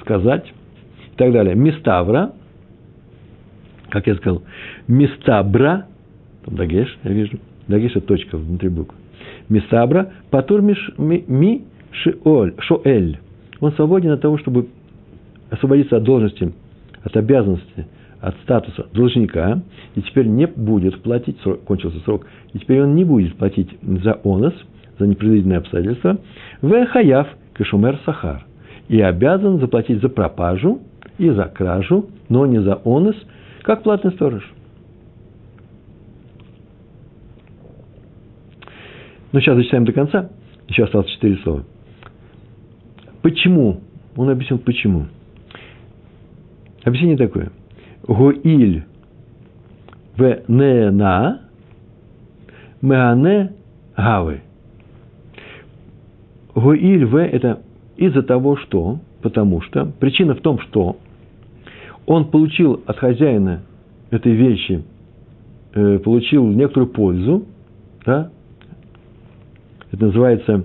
сказать 0.00 0.52
и 1.18 1.24
так 1.24 1.32
далее. 1.32 1.56
Миставра, 1.56 2.30
как 3.90 4.06
я 4.06 4.14
сказал, 4.14 4.42
мистабра, 4.86 5.86
там 6.44 6.54
дагеш, 6.54 6.96
я 7.02 7.10
вижу, 7.10 7.38
дагеш– 7.66 7.90
это 7.96 8.06
точка 8.06 8.38
внутри 8.38 8.68
буквы. 8.68 8.94
Мистабра, 9.48 10.12
патур 10.30 10.62
ми, 10.62 10.76
ми 11.26 11.64
шиоль, 11.90 12.54
шоэль 12.60 13.18
он 13.60 13.72
свободен 13.72 14.12
от 14.12 14.20
того, 14.20 14.38
чтобы 14.38 14.68
освободиться 15.50 15.96
от 15.96 16.04
должности, 16.04 16.52
от 17.02 17.16
обязанности, 17.16 17.88
от 18.20 18.36
статуса 18.44 18.86
должника, 18.92 19.60
и 19.96 20.02
теперь 20.02 20.26
не 20.26 20.46
будет 20.46 21.02
платить, 21.02 21.40
срок, 21.40 21.64
кончился 21.64 21.98
срок, 22.00 22.26
и 22.52 22.60
теперь 22.60 22.82
он 22.82 22.94
не 22.94 23.04
будет 23.04 23.34
платить 23.34 23.76
за 23.82 24.20
онос, 24.22 24.54
за 25.00 25.08
непредвиденные 25.08 25.58
обстоятельства, 25.58 26.18
в 26.62 26.86
хаяв 26.86 27.26
кашумер 27.54 27.98
сахар, 28.04 28.44
и 28.88 29.00
обязан 29.00 29.58
заплатить 29.58 30.00
за 30.00 30.08
пропажу 30.08 30.80
и 31.18 31.30
за 31.30 31.44
кражу, 31.44 32.06
но 32.28 32.46
не 32.46 32.62
за 32.62 32.80
онос, 32.84 33.16
как 33.62 33.82
платный 33.82 34.12
сторож. 34.12 34.42
Ну, 39.32 39.40
сейчас 39.40 39.56
зачитаем 39.56 39.84
до 39.84 39.92
конца. 39.92 40.30
Еще 40.68 40.84
осталось 40.84 41.10
четыре 41.10 41.36
слова. 41.38 41.64
Почему? 43.22 43.80
Он 44.16 44.30
объяснил, 44.30 44.58
почему. 44.58 45.06
Объяснение 46.84 47.18
такое. 47.18 47.50
Гоиль 48.06 48.84
в 50.16 50.42
нена 50.48 51.42
меане 52.80 53.52
гавы. 53.96 54.40
Гоиль 56.54 57.04
в– 57.04 57.16
это 57.16 57.60
из-за 57.96 58.22
того, 58.22 58.56
что, 58.56 59.00
потому 59.22 59.60
что, 59.60 59.86
причина 59.86 60.34
в 60.34 60.40
том, 60.40 60.58
что 60.60 60.96
он 62.08 62.30
получил 62.30 62.82
от 62.86 62.96
хозяина 62.96 63.60
этой 64.10 64.32
вещи, 64.32 64.82
э, 65.74 65.98
получил 65.98 66.46
некоторую 66.46 66.90
пользу, 66.90 67.44
да? 68.06 68.30
это 69.92 70.06
называется 70.06 70.64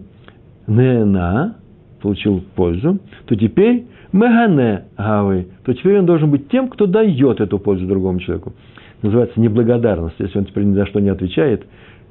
нена, 0.67 1.57
получил 2.01 2.41
пользу, 2.55 2.99
то 3.25 3.35
теперь 3.35 3.87
мегане 4.13 4.85
гавы, 4.97 5.47
то 5.65 5.73
теперь 5.73 5.99
он 5.99 6.05
должен 6.05 6.31
быть 6.31 6.47
тем, 6.47 6.69
кто 6.69 6.85
дает 6.85 7.41
эту 7.41 7.59
пользу 7.59 7.87
другому 7.87 8.21
человеку. 8.21 8.53
Называется 9.01 9.37
неблагодарность. 9.41 10.15
Если 10.19 10.37
он 10.39 10.45
теперь 10.45 10.63
ни 10.63 10.75
за 10.75 10.85
что 10.85 11.01
не 11.01 11.09
отвечает, 11.09 11.65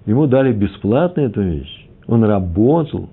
ему 0.04 0.26
дали 0.26 0.52
бесплатно 0.52 1.22
эту 1.22 1.40
вещь. 1.40 1.88
Он 2.06 2.22
работал, 2.22 3.08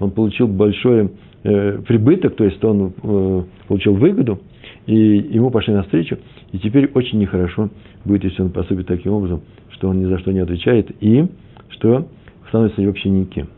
он 0.00 0.12
получил 0.12 0.48
большой 0.48 1.10
э, 1.42 1.78
прибыток, 1.86 2.36
то 2.36 2.44
есть 2.44 2.64
он 2.64 2.94
э, 3.02 3.42
получил 3.68 3.96
выгоду, 3.96 4.40
и 4.86 4.94
ему 4.94 5.50
пошли 5.50 5.74
навстречу, 5.74 6.18
и 6.52 6.58
теперь 6.58 6.90
очень 6.94 7.18
нехорошо 7.18 7.70
будет, 8.04 8.24
если 8.24 8.42
он 8.42 8.50
поступит 8.50 8.86
таким 8.86 9.12
образом, 9.12 9.42
что 9.70 9.88
он 9.88 10.00
ни 10.00 10.06
за 10.06 10.18
что 10.18 10.32
не 10.32 10.40
отвечает, 10.40 10.90
и 11.00 11.26
что 11.68 12.08
становится 12.48 12.82
вообще 12.82 13.08
никем. 13.08 13.48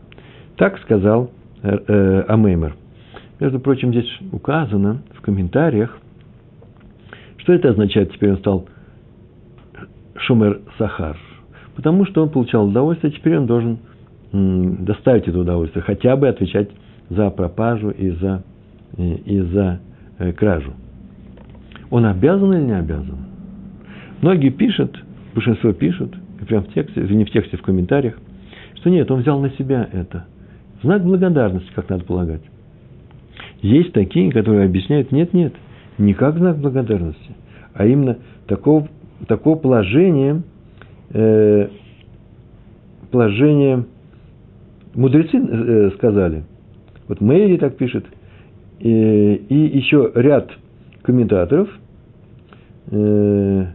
Так 0.57 0.79
сказал 0.79 1.31
Э, 1.65 1.79
э, 1.87 2.21
Амеймер. 2.27 2.75
Между 3.39 3.59
прочим, 3.59 3.89
здесь 3.89 4.07
указано 4.31 5.01
в 5.15 5.21
комментариях, 5.21 5.97
что 7.37 7.53
это 7.53 7.69
означает, 7.69 8.13
теперь 8.13 8.33
он 8.33 8.37
стал 8.37 8.67
Шумер 10.15 10.61
Сахар. 10.77 11.17
Потому 11.75 12.05
что 12.05 12.21
он 12.21 12.29
получал 12.29 12.67
удовольствие, 12.67 13.11
теперь 13.11 13.37
он 13.39 13.47
должен 13.47 13.79
доставить 14.31 15.27
это 15.27 15.39
удовольствие, 15.39 15.81
хотя 15.81 16.15
бы 16.15 16.27
отвечать 16.27 16.69
за 17.09 17.31
пропажу 17.31 17.89
и 17.89 18.11
за, 18.11 18.43
и 18.97 19.39
за 19.39 19.79
э, 20.19 20.33
кражу. 20.33 20.73
Он 21.89 22.05
обязан 22.05 22.53
или 22.53 22.63
не 22.63 22.77
обязан? 22.77 23.17
Многие 24.21 24.49
пишут, 24.49 25.03
большинство 25.33 25.73
пишут, 25.73 26.15
и 26.41 26.45
прямо 26.45 26.63
в 26.63 26.73
тексте, 26.73 27.01
не 27.01 27.25
в 27.25 27.31
тексте, 27.31 27.57
в 27.57 27.61
комментариях, 27.61 28.15
что 28.75 28.89
нет, 28.89 29.09
он 29.11 29.21
взял 29.21 29.39
на 29.39 29.49
себя 29.51 29.87
это– 29.91 30.25
Знак 30.85 31.03
благодарности, 31.03 31.71
как 31.73 31.89
надо 31.89 32.03
полагать. 32.03 32.43
Есть 33.61 33.93
такие, 33.93 34.31
которые 34.31 34.65
объясняют, 34.65 35.11
нет, 35.11 35.33
нет, 35.33 35.53
не 35.97 36.13
как 36.13 36.37
знак 36.37 36.59
благодарности, 36.59 37.31
а 37.73 37.87
именно 37.87 38.19
такого, 38.45 38.87
такого 39.27 39.55
положения, 39.55 40.43
э, 41.09 41.69
положения, 43.09 43.85
мудрецы 44.93 45.37
э, 45.37 45.91
сказали, 45.95 46.43
вот 47.07 47.19
Мэри 47.19 47.57
так 47.57 47.77
пишет, 47.77 48.05
э, 48.79 48.85
и 48.87 49.77
еще 49.77 50.11
ряд 50.13 50.51
комментаторов, 51.05 51.69
э, 52.91 53.65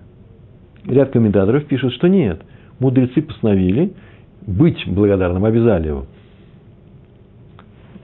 ряд 0.87 1.11
комментаторов 1.11 1.65
пишут, 1.67 1.93
что 1.95 2.09
нет, 2.09 2.43
мудрецы 2.79 3.23
постановили 3.23 3.93
быть 4.47 4.83
благодарным, 4.87 5.45
обязали 5.45 5.89
его– 5.89 6.07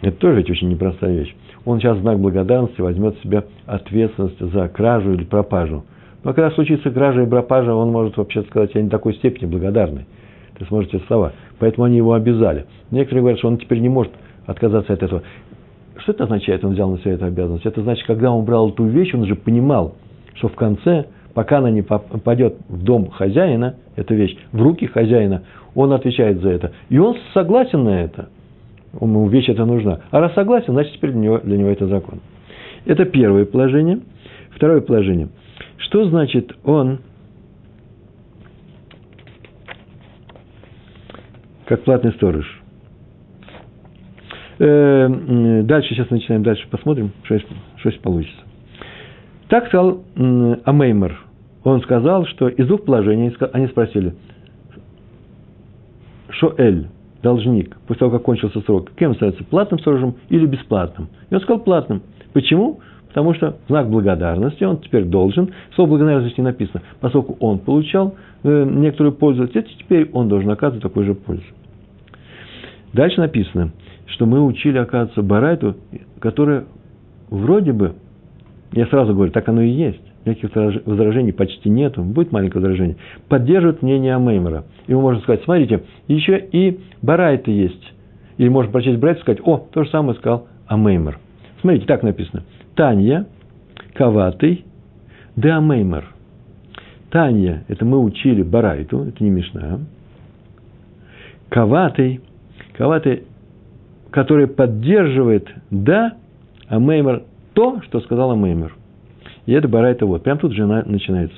это 0.02 0.16
тоже 0.18 0.36
ведь 0.36 0.50
очень 0.50 0.68
непростая 0.68 1.12
вещь. 1.18 1.34
Он 1.64 1.80
сейчас 1.80 1.98
в 1.98 2.02
знак 2.02 2.20
благодарности 2.20 2.80
возьмет 2.80 3.16
в 3.16 3.22
себя 3.22 3.44
ответственность 3.66 4.38
за 4.38 4.68
кражу 4.68 5.14
или 5.14 5.24
пропажу. 5.24 5.84
Но 6.22 6.32
когда 6.32 6.50
случится 6.52 6.90
кража 6.90 7.22
и 7.22 7.26
пропажа, 7.26 7.74
он 7.74 7.90
может 7.90 8.16
вообще 8.16 8.42
сказать, 8.42 8.70
я 8.74 8.82
не 8.82 8.88
такой 8.88 9.14
степени 9.14 9.46
благодарный. 9.46 10.06
Ты 10.58 10.64
сможете 10.66 11.00
слова. 11.06 11.32
Поэтому 11.58 11.84
они 11.84 11.96
его 11.96 12.12
обязали. 12.12 12.66
Некоторые 12.90 13.22
говорят, 13.22 13.38
что 13.38 13.48
он 13.48 13.58
теперь 13.58 13.80
не 13.80 13.88
может 13.88 14.12
отказаться 14.46 14.92
от 14.92 15.02
этого. 15.02 15.22
Что 15.98 16.12
это 16.12 16.24
означает, 16.24 16.64
он 16.64 16.72
взял 16.72 16.90
на 16.90 16.98
себя 16.98 17.12
эту 17.12 17.24
обязанность? 17.26 17.66
Это 17.66 17.82
значит, 17.82 18.06
когда 18.06 18.30
он 18.30 18.44
брал 18.44 18.70
эту 18.70 18.84
вещь, 18.84 19.14
он 19.14 19.22
уже 19.22 19.34
понимал, 19.34 19.94
что 20.34 20.48
в 20.48 20.54
конце, 20.54 21.06
пока 21.34 21.58
она 21.58 21.70
не 21.70 21.82
попадет 21.82 22.56
в 22.68 22.82
дом 22.82 23.10
хозяина, 23.10 23.76
эта 23.96 24.14
вещь, 24.14 24.36
в 24.52 24.60
руки 24.62 24.86
хозяина, 24.86 25.42
он 25.74 25.92
отвечает 25.92 26.40
за 26.40 26.50
это. 26.50 26.72
И 26.88 26.98
он 26.98 27.16
согласен 27.32 27.84
на 27.84 28.02
это 28.02 28.28
ему 29.00 29.28
вещь 29.28 29.48
это 29.48 29.64
нужна. 29.64 30.00
А 30.10 30.20
раз 30.20 30.34
согласен, 30.34 30.72
значит 30.72 30.94
теперь 30.94 31.12
для 31.12 31.20
него, 31.20 31.38
для 31.38 31.56
него 31.56 31.68
это 31.68 31.86
закон. 31.86 32.20
Это 32.84 33.04
первое 33.04 33.44
положение. 33.44 34.00
Второе 34.50 34.80
положение. 34.80 35.28
Что 35.78 36.08
значит 36.08 36.56
он, 36.64 37.00
как 41.66 41.82
платный 41.82 42.12
сторож? 42.12 42.55
Э, 44.58 45.62
дальше, 45.62 45.94
сейчас 45.94 46.10
начинаем, 46.10 46.42
дальше 46.42 46.66
посмотрим, 46.70 47.12
что, 47.24 47.38
что 47.76 47.90
получится. 48.02 48.40
Так 49.48 49.68
сказал 49.68 50.02
Амеймер. 50.16 51.20
Он 51.62 51.80
сказал, 51.82 52.26
что 52.26 52.48
из 52.48 52.66
двух 52.66 52.84
положений 52.84 53.34
они 53.52 53.66
спросили, 53.66 54.14
Шоэль, 56.30 56.86
должник, 57.22 57.76
после 57.86 58.00
того, 58.00 58.12
как 58.12 58.22
кончился 58.22 58.60
срок, 58.60 58.90
кем 58.96 59.12
остается, 59.12 59.42
платным 59.44 59.80
сторожем 59.80 60.14
или 60.28 60.46
бесплатным? 60.46 61.08
И 61.28 61.34
он 61.34 61.40
сказал 61.40 61.60
платным. 61.60 62.02
Почему? 62.32 62.80
Потому 63.08 63.34
что 63.34 63.56
знак 63.68 63.88
благодарности, 63.88 64.62
он 64.64 64.78
теперь 64.78 65.04
должен, 65.04 65.50
слово 65.74 65.88
благодарности 65.90 66.38
не 66.38 66.44
написано, 66.44 66.82
поскольку 67.00 67.36
он 67.40 67.58
получал 67.58 68.14
э, 68.42 68.64
некоторую 68.64 69.14
пользу, 69.14 69.48
теперь 69.48 70.10
он 70.12 70.28
должен 70.28 70.50
оказывать 70.50 70.82
такую 70.82 71.06
же 71.06 71.14
пользу. 71.14 71.42
Дальше 72.92 73.20
написано, 73.20 73.72
что 74.06 74.26
мы 74.26 74.44
учили, 74.44 74.78
оказывается, 74.78 75.22
Барайту, 75.22 75.76
которая 76.20 76.64
вроде 77.30 77.72
бы, 77.72 77.94
я 78.72 78.86
сразу 78.86 79.14
говорю, 79.14 79.32
так 79.32 79.48
оно 79.48 79.62
и 79.62 79.70
есть, 79.70 80.00
никаких 80.24 80.50
возражений 80.86 81.32
почти 81.32 81.68
нету, 81.68 82.02
будет 82.02 82.32
маленькое 82.32 82.62
возражение, 82.62 82.96
поддерживает 83.28 83.82
мнение 83.82 84.14
Амеймера. 84.14 84.64
Ему 84.86 85.00
можно 85.00 85.20
сказать, 85.22 85.42
смотрите, 85.44 85.82
еще 86.08 86.38
и 86.38 86.80
Барайта 87.02 87.50
есть. 87.50 87.92
Или 88.38 88.48
можно 88.48 88.72
прочесть 88.72 88.98
Барайту 88.98 89.20
и 89.20 89.22
сказать, 89.22 89.40
о, 89.44 89.58
то 89.58 89.84
же 89.84 89.90
самое 89.90 90.18
сказал 90.18 90.46
Амеймер. 90.66 91.18
Смотрите, 91.60 91.86
так 91.86 92.02
написано. 92.02 92.42
Танья, 92.74 93.26
Каватый, 93.94 94.64
де 95.36 95.50
Амеймер. 95.50 96.12
Танья, 97.10 97.64
это 97.68 97.84
мы 97.84 98.02
учили 98.02 98.42
Барайту, 98.42 99.02
это 99.02 99.22
не 99.22 99.30
Мишна. 99.30 99.80
Каватый, 101.48 102.20
Каватый, 102.76 103.22
который 104.10 104.46
поддерживает 104.46 105.48
да, 105.70 106.14
Амеймер 106.68 107.24
то, 107.54 107.80
что 107.82 108.00
сказал 108.00 108.32
Амеймер– 108.32 108.74
и 109.46 109.52
это 109.52 109.68
барайта 109.68 110.04
вот. 110.06 110.22
Прям 110.24 110.38
тут 110.38 110.52
же 110.52 110.66
начинается. 110.66 111.36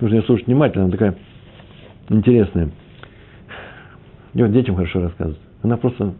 Нужно 0.00 0.16
ее 0.16 0.22
слушать 0.22 0.46
внимательно, 0.46 0.84
она 0.84 0.92
такая 0.92 1.16
интересная. 2.10 2.70
И 4.34 4.42
вот 4.42 4.52
детям 4.52 4.76
хорошо 4.76 5.00
рассказывает. 5.00 5.40
Она 5.62 5.78
просто 5.78 6.14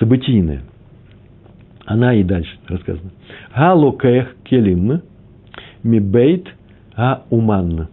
событийная. 0.00 0.62
Она 1.84 2.14
и 2.14 2.24
дальше 2.24 2.50
рассказана. 2.66 3.10
Галукех 3.54 4.34
келим 4.42 5.02
мибейт 5.84 6.48
а 6.96 7.22
уман. 7.30 7.88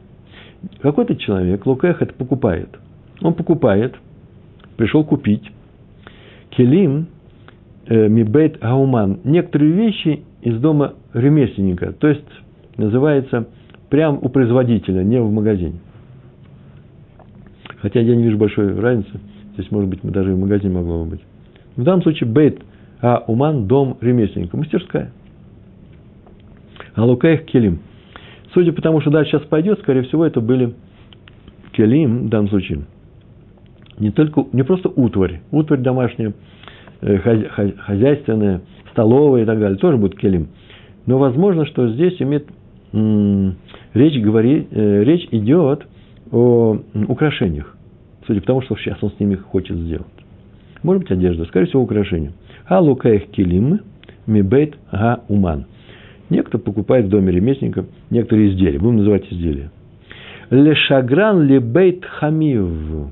Какой-то 0.82 1.16
человек, 1.16 1.66
лукех 1.66 2.02
это 2.02 2.14
покупает. 2.14 2.70
Он 3.22 3.36
покупает, 3.36 3.96
пришел 4.78 5.04
купить. 5.04 5.44
Келим 6.56 7.08
э, 7.88 8.08
мибейт 8.08 8.64
ауман. 8.64 9.20
Некоторые 9.24 9.72
вещи 9.72 10.24
из 10.42 10.60
дома 10.60 10.94
ремесленника, 11.14 11.94
то 11.94 12.08
есть 12.08 12.26
называется 12.78 13.48
прямо 13.90 14.18
у 14.20 14.30
производителя, 14.30 15.04
не 15.04 15.20
в 15.20 15.32
магазине. 15.32 15.80
Хотя 17.82 18.02
я 18.02 18.16
не 18.16 18.24
вижу 18.24 18.38
большой 18.38 18.80
разницы. 18.80 19.20
Здесь, 19.54 19.70
может 19.72 19.90
быть, 19.90 20.00
даже 20.04 20.32
и 20.32 20.34
в 20.34 20.40
магазине 20.40 20.74
могло 20.74 21.04
бы 21.04 21.12
быть. 21.12 21.22
В 21.76 21.84
данном 21.84 22.02
случае 22.04 22.30
бейт, 22.30 22.62
а 23.02 23.24
уман– 23.28 23.68
дом 23.68 23.98
ремесленника, 24.00 24.56
мастерская. 24.58 25.12
А 26.96 27.06
лукаих 27.06 27.46
келим. 27.46 27.80
Судя 28.54 28.72
по 28.72 28.82
тому, 28.82 29.02
что 29.02 29.10
дальше 29.10 29.32
сейчас 29.32 29.44
пойдет, 29.44 29.80
скорее 29.80 30.04
всего, 30.04 30.26
это 30.26 30.40
были 30.40 30.76
келим 31.74 32.28
в 32.28 32.30
данном 32.30 32.50
случае. 32.50 32.84
Не, 34.00 34.12
только, 34.12 34.46
не 34.54 34.64
просто 34.64 34.90
утварь, 34.90 35.42
утварь 35.52 35.80
домашняя, 35.80 36.34
э, 37.02 37.18
хозяйственная, 37.18 38.62
столовая 38.92 39.44
и 39.44 39.46
так 39.46 39.60
далее, 39.60 39.78
тоже 39.78 39.98
будет 39.98 40.18
келим. 40.18 40.48
Но 41.06 41.18
возможно, 41.18 41.66
что 41.66 41.90
здесь 41.90 42.22
имеет 42.22 42.48
речь, 43.94 44.22
говорит, 44.24 44.68
э, 44.72 45.04
речь 45.04 45.28
идет 45.32 45.86
о 46.32 46.78
украшениях, 47.08 47.76
судя 48.28 48.42
по 48.42 48.48
тому, 48.48 48.62
что 48.62 48.76
сейчас 48.78 48.98
он 49.02 49.12
с 49.12 49.20
ними 49.20 49.36
хочет 49.36 49.78
сделать. 49.78 50.06
Может 50.84 51.04
быть, 51.04 51.12
одежда, 51.12 51.46
скорее 51.46 51.68
всего, 51.68 51.82
украшения. 51.82 52.34
А 52.66 52.80
лукаих 52.80 53.28
килим 53.32 53.82
мибейт 54.28 54.76
га 54.92 55.22
уман. 55.28 55.66
Некто 56.30 56.58
покупает 56.58 57.06
в 57.06 57.10
доме 57.10 57.32
ремесленника 57.32 57.86
некоторые 58.10 58.52
изделия, 58.52 58.80
будем 58.80 58.98
называть 58.98 59.26
изделия. 59.32 59.72
Лешагран 60.50 61.42
лебейт 61.44 62.06
хамив. 62.06 63.12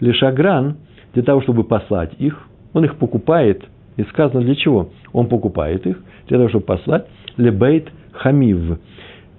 Лешагран, 0.00 0.76
для 1.14 1.22
того, 1.22 1.42
чтобы 1.42 1.64
послать 1.64 2.12
их, 2.18 2.48
он 2.72 2.84
их 2.84 2.96
покупает, 2.96 3.64
и 3.96 4.02
сказано 4.04 4.42
для 4.42 4.54
чего? 4.54 4.90
Он 5.12 5.28
покупает 5.28 5.86
их, 5.86 6.02
для 6.28 6.38
того, 6.38 6.48
чтобы 6.48 6.64
послать 6.64 7.06
лебейт 7.36 7.88
хамив, 8.12 8.78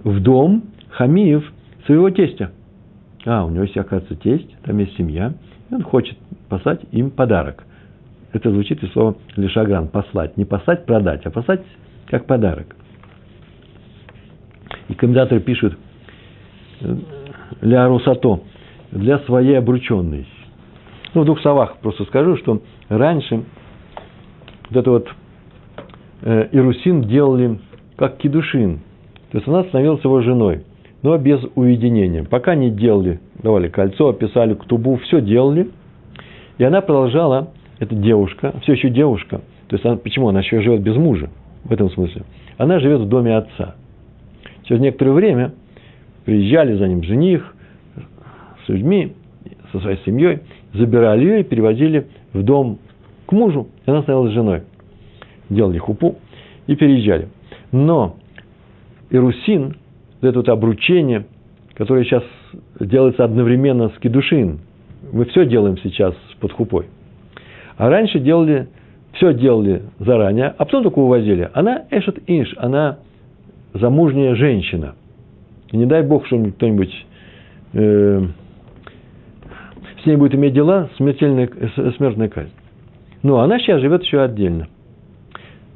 в 0.04 0.20
дом 0.22 0.64
хамив 0.90 1.52
своего 1.86 2.10
тестя. 2.10 2.52
А, 3.26 3.46
у 3.46 3.50
него 3.50 3.64
есть, 3.64 3.78
оказывается, 3.78 4.16
тесть, 4.16 4.56
там 4.64 4.78
есть 4.80 4.96
семья, 4.98 5.34
и 5.70 5.76
он 5.76 5.84
хочет 5.84 6.18
послать 6.50 6.82
им 6.92 7.12
подарок. 7.12 7.64
Это 8.34 8.50
звучит 8.50 8.82
из 8.84 8.92
слова 8.92 9.16
лишагран, 9.36 9.88
послать. 9.88 10.38
Не 10.38 10.46
послать, 10.46 10.86
продать, 10.86 11.26
а 11.26 11.32
послать 11.32 11.62
как 12.08 12.26
подарок. 12.26 12.76
И 14.88 14.94
комментаторы 14.94 15.42
пишут, 15.42 15.78
для 17.62 17.88
Русато, 17.88 18.42
для 18.92 19.20
своей 19.20 19.58
обрученной. 19.58 20.26
Ну, 21.14 21.22
в 21.22 21.26
двух 21.26 21.42
словах 21.42 21.78
просто 21.78 22.06
скажу, 22.06 22.38
что 22.38 22.62
раньше 22.88 23.44
вот 24.70 24.80
это 24.80 24.90
вот 24.90 25.10
э, 26.22 26.48
Ирусин 26.52 27.04
делали 27.04 27.60
как 27.98 28.18
кедушин. 28.18 28.80
То 29.32 29.38
есть 29.38 29.48
она 29.48 29.64
становилась 29.66 30.04
его 30.04 30.22
женой, 30.22 30.64
но 31.02 31.18
без 31.18 31.42
уединения. 31.56 32.24
Пока 32.24 32.56
не 32.56 32.70
делали, 32.70 33.20
давали 33.42 33.68
кольцо, 33.68 34.10
описали 34.10 34.54
ктубу, 34.54 34.98
все 34.98 35.22
делали. 35.22 35.70
И 36.58 36.64
она 36.64 36.82
продолжала, 36.82 37.50
эта 37.80 37.96
девушка, 37.96 38.54
все 38.62 38.74
еще 38.74 38.90
девушка, 38.90 39.42
то 39.68 39.76
есть 39.76 39.86
она, 39.86 39.96
почему? 39.96 40.30
Она 40.30 40.42
еще 40.42 40.62
живет 40.62 40.82
без 40.82 40.96
мужа, 40.96 41.30
в 41.64 41.72
этом 41.72 41.90
смысле. 41.90 42.24
Она 42.58 42.80
живет 42.80 43.02
в 43.02 43.08
доме 43.08 43.36
отца. 43.36 43.76
Через 44.64 44.82
некоторое 44.82 45.12
время 45.12 45.54
приезжали 46.26 46.76
за 46.76 46.88
ним 46.88 47.04
жених 47.04 47.56
с 48.66 48.70
людьми, 48.70 49.14
со 49.72 49.80
своей 49.80 50.00
семьей, 50.06 50.40
забирали 50.74 51.24
ее 51.24 51.40
и 51.42 51.44
перевозили 51.44 52.08
в 52.34 52.44
дом 52.44 52.80
к 53.26 53.32
мужу. 53.32 53.68
И 53.86 53.90
она 53.90 54.02
становилась 54.04 54.34
женой. 54.34 54.62
Делали 55.50 55.78
хупу 55.78 56.18
и 56.68 56.76
переезжали. 56.76 57.28
Но 57.72 58.16
Ирусин, 59.10 59.76
это 60.22 60.40
вот 60.40 60.50
обручение, 60.50 61.26
которое 61.74 62.04
сейчас 62.04 62.24
делается 62.80 63.24
одновременно 63.24 63.90
с 63.90 64.00
кедушин, 64.00 64.60
мы 65.12 65.26
все 65.26 65.46
делаем 65.46 65.78
сейчас 65.80 66.14
под 66.40 66.52
хупой. 66.52 66.86
А 67.78 67.90
раньше 67.90 68.20
делали, 68.20 68.68
все 69.14 69.34
делали 69.34 69.84
заранее, 70.00 70.48
а 70.58 70.66
потом 70.66 70.84
только 70.84 71.00
увозили. 71.00 71.50
Она 71.54 71.86
эшет 71.90 72.20
инш, 72.28 72.54
она 72.58 73.00
замужняя 73.74 74.36
женщина. 74.36 74.96
И 75.72 75.78
не 75.78 75.86
дай 75.86 76.04
бог, 76.04 76.26
что 76.28 76.38
кто-нибудь 76.38 77.06
э, 77.74 78.22
с 80.02 80.06
ней 80.06 80.16
будет 80.16 80.36
иметь 80.36 80.54
дела, 80.54 80.90
смертная 80.98 82.30
казнь. 82.30 82.52
Но 83.24 83.40
она 83.40 83.60
сейчас 83.60 83.82
живет 83.82 84.04
еще 84.04 84.22
отдельно. 84.22 84.68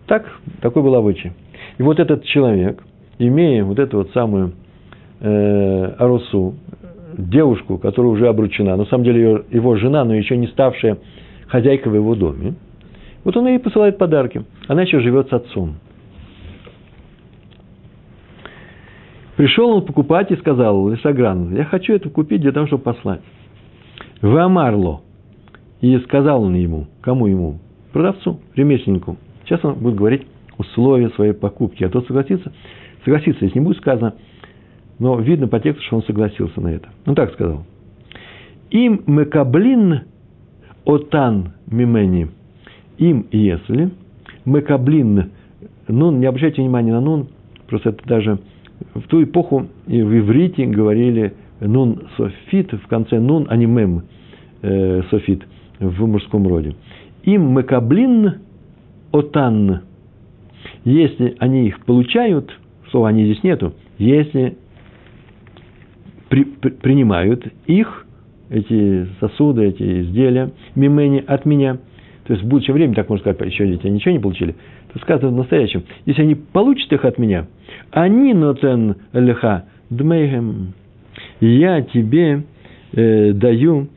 Так, 0.08 0.26
такой 0.62 0.84
был 0.84 0.96
обычай. 0.96 1.32
И 1.78 1.84
вот 1.84 2.00
этот 2.00 2.24
человек, 2.26 2.84
имея 3.20 3.64
вот 3.64 3.80
эту 3.80 3.98
вот 3.98 4.12
самую 4.12 4.54
э, 5.20 5.94
Арусу, 5.98 6.56
девушку, 7.18 7.78
которая 7.78 8.12
уже 8.12 8.28
обручена, 8.28 8.76
на 8.76 8.86
самом 8.86 9.04
деле 9.04 9.22
ее, 9.22 9.44
его 9.52 9.76
жена, 9.76 10.04
но 10.04 10.14
еще 10.14 10.38
не 10.38 10.48
ставшая 10.48 10.98
хозяйкой 11.48 11.92
в 11.92 11.96
его 11.96 12.16
доме, 12.16 12.56
вот 13.24 13.36
он 13.38 13.48
ей 13.48 13.60
посылает 13.60 13.98
подарки. 13.98 14.44
Она 14.68 14.84
еще 14.84 15.00
живет 15.00 15.30
с 15.30 15.34
отцом. 15.34 15.76
Пришел 19.36 19.70
он 19.70 19.86
покупать 19.86 20.32
и 20.32 20.36
сказал, 20.38 20.88
Лисагран, 20.90 21.56
я 21.56 21.66
хочу 21.66 21.94
это 21.94 22.10
купить 22.10 22.42
для 22.42 22.52
того, 22.52 22.68
чтобы 22.68 22.84
послать. 22.84 23.22
В 24.26 24.36
Амарло. 24.38 25.02
И 25.82 25.96
сказал 26.00 26.42
он 26.42 26.56
ему, 26.56 26.88
кому 27.02 27.28
ему? 27.28 27.60
Продавцу, 27.94 28.40
ремесленнику. 28.56 29.18
Сейчас 29.44 29.64
он 29.64 29.76
будет 29.76 29.94
говорить 29.94 30.24
условия 30.58 31.10
своей 31.10 31.34
покупки. 31.34 31.84
А 31.84 31.90
тот 31.90 32.08
согласится, 32.08 32.52
согласится, 33.04 33.46
если 33.46 33.60
не 33.60 33.64
будет 33.64 33.78
сказано, 33.78 34.16
но 34.98 35.20
видно 35.20 35.48
по 35.48 35.60
тексту, 35.60 35.86
что 35.86 35.98
он 35.98 36.04
согласился 36.06 36.60
на 36.60 36.70
это. 36.70 36.90
Он 37.06 37.14
так 37.14 37.34
сказал. 37.34 37.68
Им 38.72 39.04
мекаблин 39.06 40.06
отан 40.86 41.54
мимени. 41.68 42.32
Им, 42.98 43.28
если 43.32 43.92
мекаблин, 44.44 45.34
нун, 45.88 46.20
не 46.20 46.26
обращайте 46.26 46.64
внимания 46.64 46.94
на 46.94 47.02
нун, 47.02 47.28
просто 47.68 47.90
это 47.90 48.04
даже 48.08 48.40
в 48.96 49.04
ту 49.04 49.22
эпоху 49.22 49.68
и 49.86 50.02
в 50.02 50.18
иврите 50.18 50.66
говорили 50.66 51.36
нун 51.60 52.08
софит, 52.18 52.72
в 52.74 52.88
конце 52.88 53.20
нун, 53.20 53.48
а 53.50 53.56
не 53.56 53.66
мем 53.66 54.04
э, 54.62 55.04
софит 55.10 55.44
в 55.80 56.06
мужском 56.06 56.48
роде. 56.48 56.76
Им 57.24 57.58
мекаблин 57.58 58.36
отан 59.12 59.82
если 60.86 61.36
они 61.40 61.68
их 61.68 61.84
получают, 61.86 62.52
слова 62.92 63.10
«они» 63.10 63.26
здесь 63.26 63.44
нету, 63.44 63.74
если 63.98 64.58
при, 66.30 66.44
при, 66.44 66.70
принимают 66.70 67.46
их, 67.66 68.06
эти 68.50 69.08
сосуды, 69.20 69.64
эти 69.66 70.02
изделия, 70.02 70.52
мимени 70.76 71.24
от 71.26 71.46
меня, 71.46 71.78
то 72.26 72.34
есть 72.34 72.44
в 72.44 72.48
будущем 72.48 72.74
времени, 72.74 72.94
так 72.94 73.10
можно 73.10 73.24
сказать, 73.34 73.52
еще 73.52 73.68
дети 73.68 73.88
ничего 73.88 74.12
не 74.12 74.20
получили, 74.20 74.56
то 74.94 75.00
сказано 75.00 75.32
в 75.32 75.36
настоящем, 75.36 75.84
если 76.06 76.22
они 76.22 76.36
получат 76.36 76.92
их 76.94 77.04
от 77.06 77.18
меня, 77.18 77.48
они 77.92 78.34
нотен 78.34 78.96
леха 79.14 79.66
дмейгем, 79.90 80.74
я 81.42 81.82
тебе 81.82 82.44
э, 82.94 83.34
даю, 83.34 83.88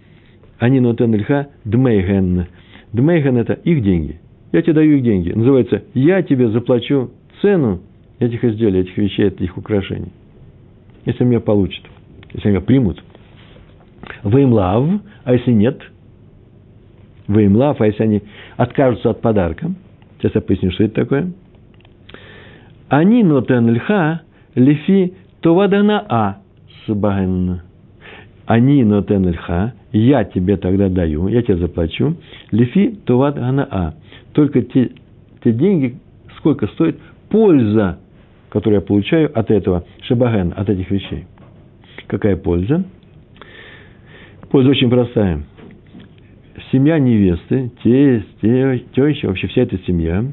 они 0.59 0.81
нотен 0.81 1.15
леха 1.15 1.49
дмейген, 1.65 2.47
Дмейган– 2.93 3.37
это 3.39 3.53
их 3.53 3.83
деньги. 3.83 4.21
Я 4.53 4.63
тебе 4.63 4.75
даю 4.75 4.97
их 4.97 5.03
деньги. 5.03 5.31
Называется 5.31 5.83
«Я 5.95 6.23
тебе 6.23 6.49
заплачу 6.49 7.11
цену 7.43 7.81
этих 8.19 8.43
изделий, 8.45 8.81
этих 8.81 8.97
вещей, 8.97 9.27
этих 9.27 9.57
украшений». 9.57 10.13
Если 11.05 11.25
меня 11.25 11.41
получат, 11.41 11.85
если 12.33 12.49
меня 12.49 12.61
примут. 12.61 13.03
Веймлав, 14.25 15.01
а 15.25 15.33
если 15.33 15.53
нет? 15.53 15.81
Веймлав, 17.29 17.81
а 17.81 17.87
если 17.87 18.03
они 18.03 18.23
откажутся 18.57 19.11
от 19.11 19.21
подарка? 19.21 19.71
Сейчас 20.19 20.35
я 20.35 20.41
поясню, 20.41 20.71
что 20.71 20.85
это 20.85 20.95
такое. 20.95 21.33
Они 22.89 23.23
нотен 23.23 23.71
льха 23.71 24.23
лифи 24.55 25.15
товадана 25.41 26.05
а 26.09 26.39
сбаген. 26.95 27.61
Они 28.47 28.83
нотен 28.83 29.29
льха, 29.29 29.75
я 29.93 30.25
тебе 30.25 30.57
тогда 30.57 30.89
даю, 30.89 31.29
я 31.29 31.43
тебе 31.43 31.59
заплачу, 31.59 32.17
лифи 32.51 32.99
товад 33.05 33.37
а. 33.39 33.95
Только 34.33 34.63
те, 34.63 34.91
те 35.45 35.53
деньги, 35.53 35.99
сколько 36.39 36.67
стоит 36.69 36.99
польза, 37.29 37.99
которую 38.49 38.81
я 38.81 38.87
получаю 38.87 39.31
от 39.39 39.51
этого 39.51 39.85
шабаген, 40.03 40.55
от 40.57 40.69
этих 40.71 40.91
вещей. 40.91 41.27
Какая 42.07 42.37
польза? 42.37 42.85
Польза 44.51 44.71
очень 44.71 44.89
простая. 44.89 45.43
Семья 46.73 46.99
невесты, 46.99 47.71
тесть, 47.83 48.41
теща, 48.41 49.29
вообще 49.29 49.47
вся 49.49 49.63
эта 49.63 49.79
семья, 49.87 50.25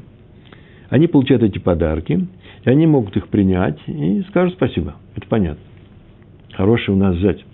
они 0.88 1.06
получают 1.06 1.42
эти 1.42 1.58
подарки, 1.58 2.26
и 2.64 2.70
они 2.70 2.86
могут 2.86 3.16
их 3.16 3.28
принять 3.28 3.78
и 3.86 4.22
скажут 4.28 4.54
спасибо. 4.54 4.94
Это 5.14 5.26
понятно. 5.28 5.62
Хороший 6.56 6.94
у 6.94 6.96
нас 6.96 7.14
взять. 7.16 7.44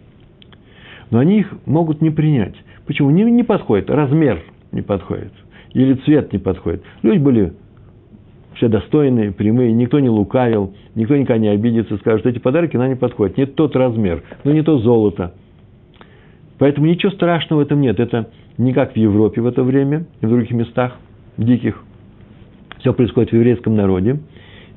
Но 1.10 1.18
они 1.18 1.40
их 1.40 1.52
могут 1.66 2.00
не 2.00 2.10
принять. 2.10 2.54
Почему? 2.86 3.10
Не, 3.10 3.24
не 3.24 3.42
подходит. 3.42 3.90
Размер 3.90 4.42
не 4.70 4.80
подходит. 4.80 5.32
Или 5.74 5.94
цвет 5.94 6.32
не 6.32 6.38
подходит. 6.38 6.82
Люди 7.02 7.18
были 7.18 7.52
все 8.54 8.68
достойные, 8.68 9.32
прямые, 9.32 9.72
никто 9.72 9.98
не 9.98 10.08
лукавил, 10.08 10.74
никто 10.94 11.16
никогда 11.16 11.38
не 11.38 11.48
обидится, 11.48 11.96
скажет, 11.96 12.26
эти 12.26 12.38
подарки 12.38 12.76
нам 12.76 12.90
не 12.90 12.94
подходят. 12.94 13.36
Не 13.36 13.46
тот 13.46 13.74
размер, 13.74 14.22
но 14.44 14.52
не 14.52 14.62
то 14.62 14.78
золото. 14.78 15.34
Поэтому 16.58 16.86
ничего 16.86 17.10
страшного 17.10 17.60
в 17.60 17.62
этом 17.64 17.80
нет. 17.80 17.98
Это 17.98 18.30
не 18.56 18.72
как 18.72 18.92
в 18.92 18.96
Европе 18.96 19.40
в 19.40 19.46
это 19.46 19.64
время, 19.64 20.06
и 20.20 20.26
в 20.26 20.28
других 20.28 20.52
местах 20.52 20.96
диких. 21.36 21.82
Все 22.78 22.92
происходит 22.92 23.30
в 23.30 23.34
еврейском 23.34 23.74
народе. 23.74 24.20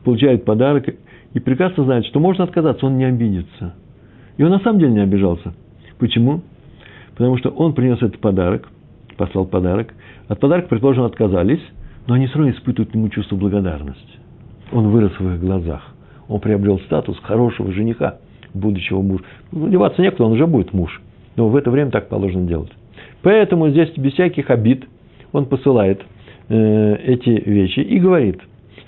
Получают 0.04 0.46
подарок 0.46 0.90
и 1.34 1.40
прекрасно 1.40 1.84
знают, 1.84 2.08
что 2.08 2.20
можно 2.20 2.44
отказаться, 2.44 2.88
он 2.88 2.98
не 2.98 3.06
обидится. 3.06 3.76
И 4.38 4.44
он 4.44 4.52
на 4.52 4.60
самом 4.60 4.80
деле 4.80 4.92
не 4.94 5.02
обижался. 5.02 5.54
Почему? 5.98 6.42
Потому 7.16 7.38
что 7.38 7.50
он 7.50 7.74
принес 7.74 7.98
этот 7.98 8.20
подарок, 8.20 8.70
послал 9.18 9.46
подарок. 9.46 9.94
От 10.28 10.40
подарка, 10.40 10.68
предположим, 10.68 11.04
отказались, 11.04 11.62
но 12.08 12.16
они 12.16 12.28
все 12.28 12.40
равно 12.40 12.52
испытывают 12.52 12.94
ему 12.94 13.10
чувство 13.10 13.36
благодарности. 13.36 14.20
Он 14.72 14.90
вырос 14.90 15.14
в 15.20 15.34
их 15.34 15.40
глазах. 15.40 15.94
Он 16.28 16.40
приобрел 16.40 16.80
статус 16.80 17.18
хорошего 17.20 17.72
жениха, 17.72 18.18
будущего 18.54 19.02
мужа. 19.02 19.24
Ну, 19.52 19.70
деваться 19.70 20.02
некуда, 20.02 20.26
он 20.26 20.34
уже 20.34 20.48
будет 20.48 20.74
муж. 20.74 21.02
Но 21.36 21.50
в 21.50 21.56
это 21.56 21.72
время 21.72 21.92
так 21.92 22.10
положено 22.10 22.48
делать. 22.48 22.72
Поэтому 23.22 23.70
здесь 23.70 23.92
без 23.98 24.14
всяких 24.14 24.50
обид 24.50 24.86
он 25.32 25.46
посылает 25.46 26.02
э, 26.50 26.96
эти 26.96 27.30
вещи 27.30 27.80
и 27.80 28.00
говорит, 28.00 28.40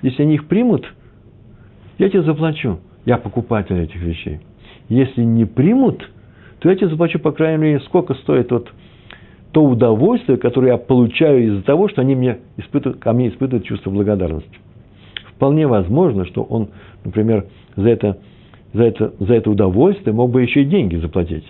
если 0.02 0.24
они 0.24 0.36
их 0.36 0.48
примут, 0.48 0.86
я 1.98 2.10
тебе 2.10 2.24
заплачу. 2.24 2.80
Я 3.06 3.18
покупатель 3.18 3.80
этих 3.80 4.02
вещей. 4.02 4.40
Если 4.90 5.22
не 5.24 5.46
примут, 5.46 6.10
то 6.60 6.70
я 6.70 6.76
тебе 6.76 6.90
заплачу, 6.90 7.20
по 7.20 7.32
крайней 7.32 7.62
мере, 7.62 7.80
сколько 7.82 8.14
стоит 8.16 8.52
вот 8.52 8.72
то 9.52 9.64
удовольствие, 9.64 10.38
которое 10.38 10.74
я 10.74 10.78
получаю 10.78 11.48
из-за 11.48 11.64
того, 11.64 11.88
что 11.90 12.02
они 12.02 12.16
мне 12.16 12.40
испытывают, 12.58 13.00
ко 13.00 13.14
мне 13.14 13.30
испытывают 13.30 13.66
чувство 13.66 13.90
благодарности. 13.90 14.60
Вполне 15.36 15.68
возможно, 15.68 16.26
что 16.26 16.44
он, 16.44 16.70
например, 17.04 17.46
за 17.76 17.90
это, 17.90 18.18
за 18.74 18.84
это, 18.84 19.14
за 19.20 19.34
это 19.34 19.50
удовольствие 19.50 20.14
мог 20.14 20.32
бы 20.32 20.42
еще 20.42 20.64
и 20.64 20.66
деньги 20.66 20.96
заплатить 20.98 21.46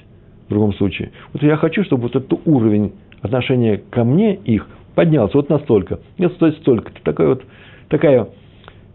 в 0.45 0.49
другом 0.49 0.73
случае. 0.73 1.11
Вот 1.33 1.41
я 1.43 1.57
хочу, 1.57 1.83
чтобы 1.83 2.03
вот 2.03 2.15
этот 2.15 2.31
уровень 2.45 2.93
отношения 3.21 3.81
ко 3.89 4.03
мне 4.03 4.35
их 4.35 4.67
поднялся 4.95 5.37
вот 5.37 5.49
настолько. 5.49 5.99
Нет, 6.17 6.33
стоит 6.33 6.57
столько. 6.57 6.91
Такой 7.03 7.27
вот, 7.27 7.43
такая, 7.89 8.27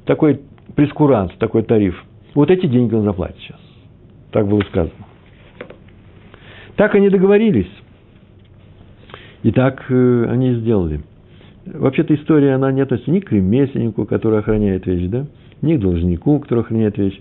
такой 0.05 0.41
прескурант, 0.75 1.35
такой 1.39 1.63
тариф. 1.63 2.03
Вот 2.35 2.51
эти 2.51 2.67
деньги 2.67 2.95
он 2.95 3.05
заплатит 3.05 3.37
сейчас. 3.39 3.72
Так 4.33 4.49
было 4.49 4.61
сказано. 4.63 4.93
Так 6.77 6.95
они 6.95 7.11
договорились. 7.11 7.71
И 9.43 9.53
так 9.53 9.85
э, 9.91 10.27
они 10.29 10.55
сделали. 10.55 11.03
Вообще-то 11.67 12.15
история, 12.15 12.55
она 12.55 12.73
не 12.73 12.81
относится 12.81 13.11
ни 13.11 13.21
к 13.21 13.31
ремесленнику, 13.31 14.05
который 14.07 14.41
охраняет 14.41 14.87
вещь, 14.87 15.09
да, 15.09 15.27
ни 15.61 15.77
к 15.77 15.81
должнику, 15.81 16.41
который 16.41 16.61
охраняет 16.61 16.99
вещь. 16.99 17.21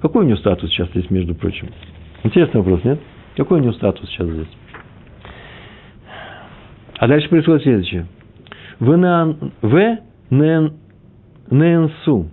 Какой 0.00 0.24
у 0.24 0.28
него 0.28 0.36
статус 0.36 0.70
сейчас 0.70 0.88
здесь, 0.90 1.10
между 1.10 1.34
прочим? 1.34 1.68
Интересный 2.22 2.60
вопрос, 2.60 2.84
нет? 2.84 3.00
Какой 3.36 3.60
у 3.60 3.62
него 3.62 3.72
статус 3.72 4.08
сейчас 4.10 4.28
здесь? 4.28 4.48
А 6.98 7.08
дальше 7.08 7.28
происходит 7.28 7.62
следующее. 7.62 8.06
В 8.78 8.96
ненсу. 11.50 12.30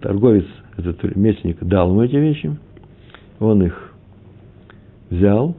Торговец, 0.00 0.46
этот 0.76 1.04
ремесленник, 1.04 1.62
дал 1.62 1.90
ему 1.90 2.02
эти 2.02 2.16
вещи. 2.16 2.56
Он 3.40 3.62
их 3.62 3.94
взял. 5.10 5.56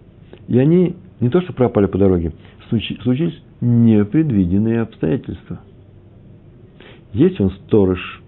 И 0.48 0.58
они 0.58 0.96
не 1.20 1.30
то, 1.30 1.42
что 1.42 1.54
пропали 1.54 1.88
по 1.88 1.98
дороге, 1.98 2.34
случились 2.70 3.42
непредвиденные 3.62 4.82
обстоятельства. 4.82 5.60
Есть 7.14 7.40
он 7.40 7.52
сторож. 7.52 8.22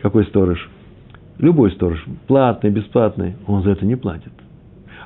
Какой 0.00 0.24
сторож? 0.26 0.68
Любой 1.38 1.72
сторож, 1.72 2.04
платный, 2.26 2.70
бесплатный, 2.70 3.34
он 3.46 3.62
за 3.62 3.70
это 3.70 3.86
не 3.86 3.96
платит. 3.96 4.32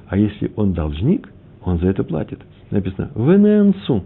А 0.07 0.17
если 0.17 0.53
он 0.57 0.73
должник, 0.73 1.29
он 1.63 1.79
за 1.79 1.89
это 1.89 2.05
платит. 2.05 2.41
Написано 2.71 3.11
в 3.15 3.37
ННСУ. 3.37 4.05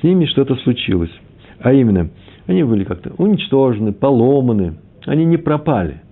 С 0.00 0.02
ними 0.02 0.26
что-то 0.26 0.56
случилось. 0.56 1.10
А 1.60 1.72
именно, 1.72 2.10
они 2.46 2.62
были 2.64 2.84
как-то 2.84 3.12
уничтожены, 3.16 3.92
поломаны. 3.92 4.76
Они 5.06 5.24
не 5.24 5.38
пропали. 5.38 6.02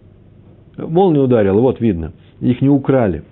Молния 0.77 1.21
ударила, 1.21 1.61
вот 1.61 1.81
видно. 1.81 2.13
Их 2.41 2.63
не 2.63 2.69
украли. 2.69 3.23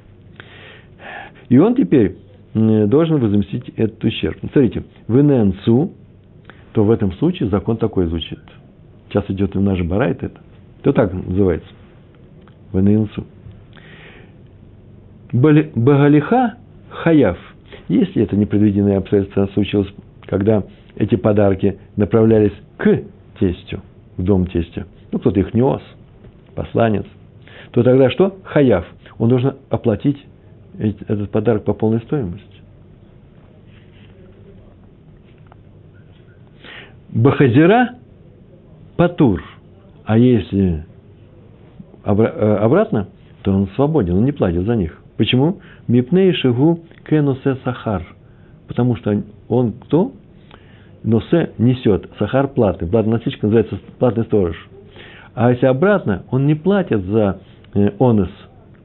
И 1.49 1.59
он 1.59 1.75
теперь 1.75 2.17
должен 2.55 3.19
возместить 3.19 3.71
этот 3.77 4.03
ущерб. 4.05 4.39
Смотрите, 4.41 4.85
в 5.09 5.23
ННСУ, 5.23 5.93
то 6.73 6.85
в 6.85 6.91
этом 6.91 7.13
случае 7.13 7.49
закон 7.49 7.77
такой 7.77 8.07
звучит. 8.07 8.41
Сейчас 9.09 9.25
идет 9.29 9.55
в 9.55 9.61
наш 9.61 9.81
барайт 9.83 10.23
это. 10.23 10.41
То 10.83 10.93
так 10.93 11.13
называется 11.13 11.69
в 12.71 12.75
Ванеилсу. 12.75 13.25
Багалиха 15.33 16.55
хаяв. 16.91 17.39
Если 17.89 18.23
это 18.23 18.37
непредвиденное 18.37 18.99
обстоятельство 18.99 19.47
случилось, 19.55 19.89
когда 20.23 20.65
эти 20.97 21.15
подарки 21.15 21.79
направлялись 21.97 22.53
к 22.77 23.03
тестю, 23.39 23.81
в 24.17 24.23
дом 24.23 24.47
тестя, 24.47 24.87
ну, 25.13 25.19
кто-то 25.19 25.39
их 25.39 25.55
нес, 25.55 25.81
посланец, 26.55 27.05
то 27.71 27.83
тогда 27.83 28.11
что? 28.11 28.39
Хаяв. 28.45 28.87
Он 29.19 29.29
должен 29.29 29.57
оплатить 29.71 30.25
этот 30.79 31.31
подарок 31.31 31.65
по 31.65 31.75
полной 31.75 32.01
стоимости. 32.01 32.47
Бахазира– 37.11 37.97
патур. 38.97 39.43
А 40.05 40.17
если 40.19 40.85
Э, 42.05 42.57
обратно, 42.61 43.09
то 43.43 43.53
он 43.53 43.69
свободен, 43.77 44.15
он 44.17 44.25
не 44.25 44.33
платит 44.33 44.65
за 44.65 44.75
них. 44.75 45.01
Почему? 45.17 45.59
Мипней 45.87 46.33
шигу 46.33 46.81
кенусе 47.09 47.57
сахар. 47.65 48.03
Потому 48.67 48.97
что 48.97 49.23
он 49.49 49.73
кто? 49.73 50.13
Носе 51.05 51.51
несет. 51.59 52.09
Сахар 52.19 52.49
платный. 52.49 52.89
Платный 52.89 53.15
носильщик 53.15 53.43
называется 53.43 53.79
платный 53.99 54.25
сторож. 54.25 54.57
А 55.35 55.51
если 55.51 55.67
обратно, 55.67 56.25
он 56.31 56.47
не 56.47 56.55
платит 56.55 57.05
за 57.05 57.41
э, 57.75 57.91
онес. 57.99 58.29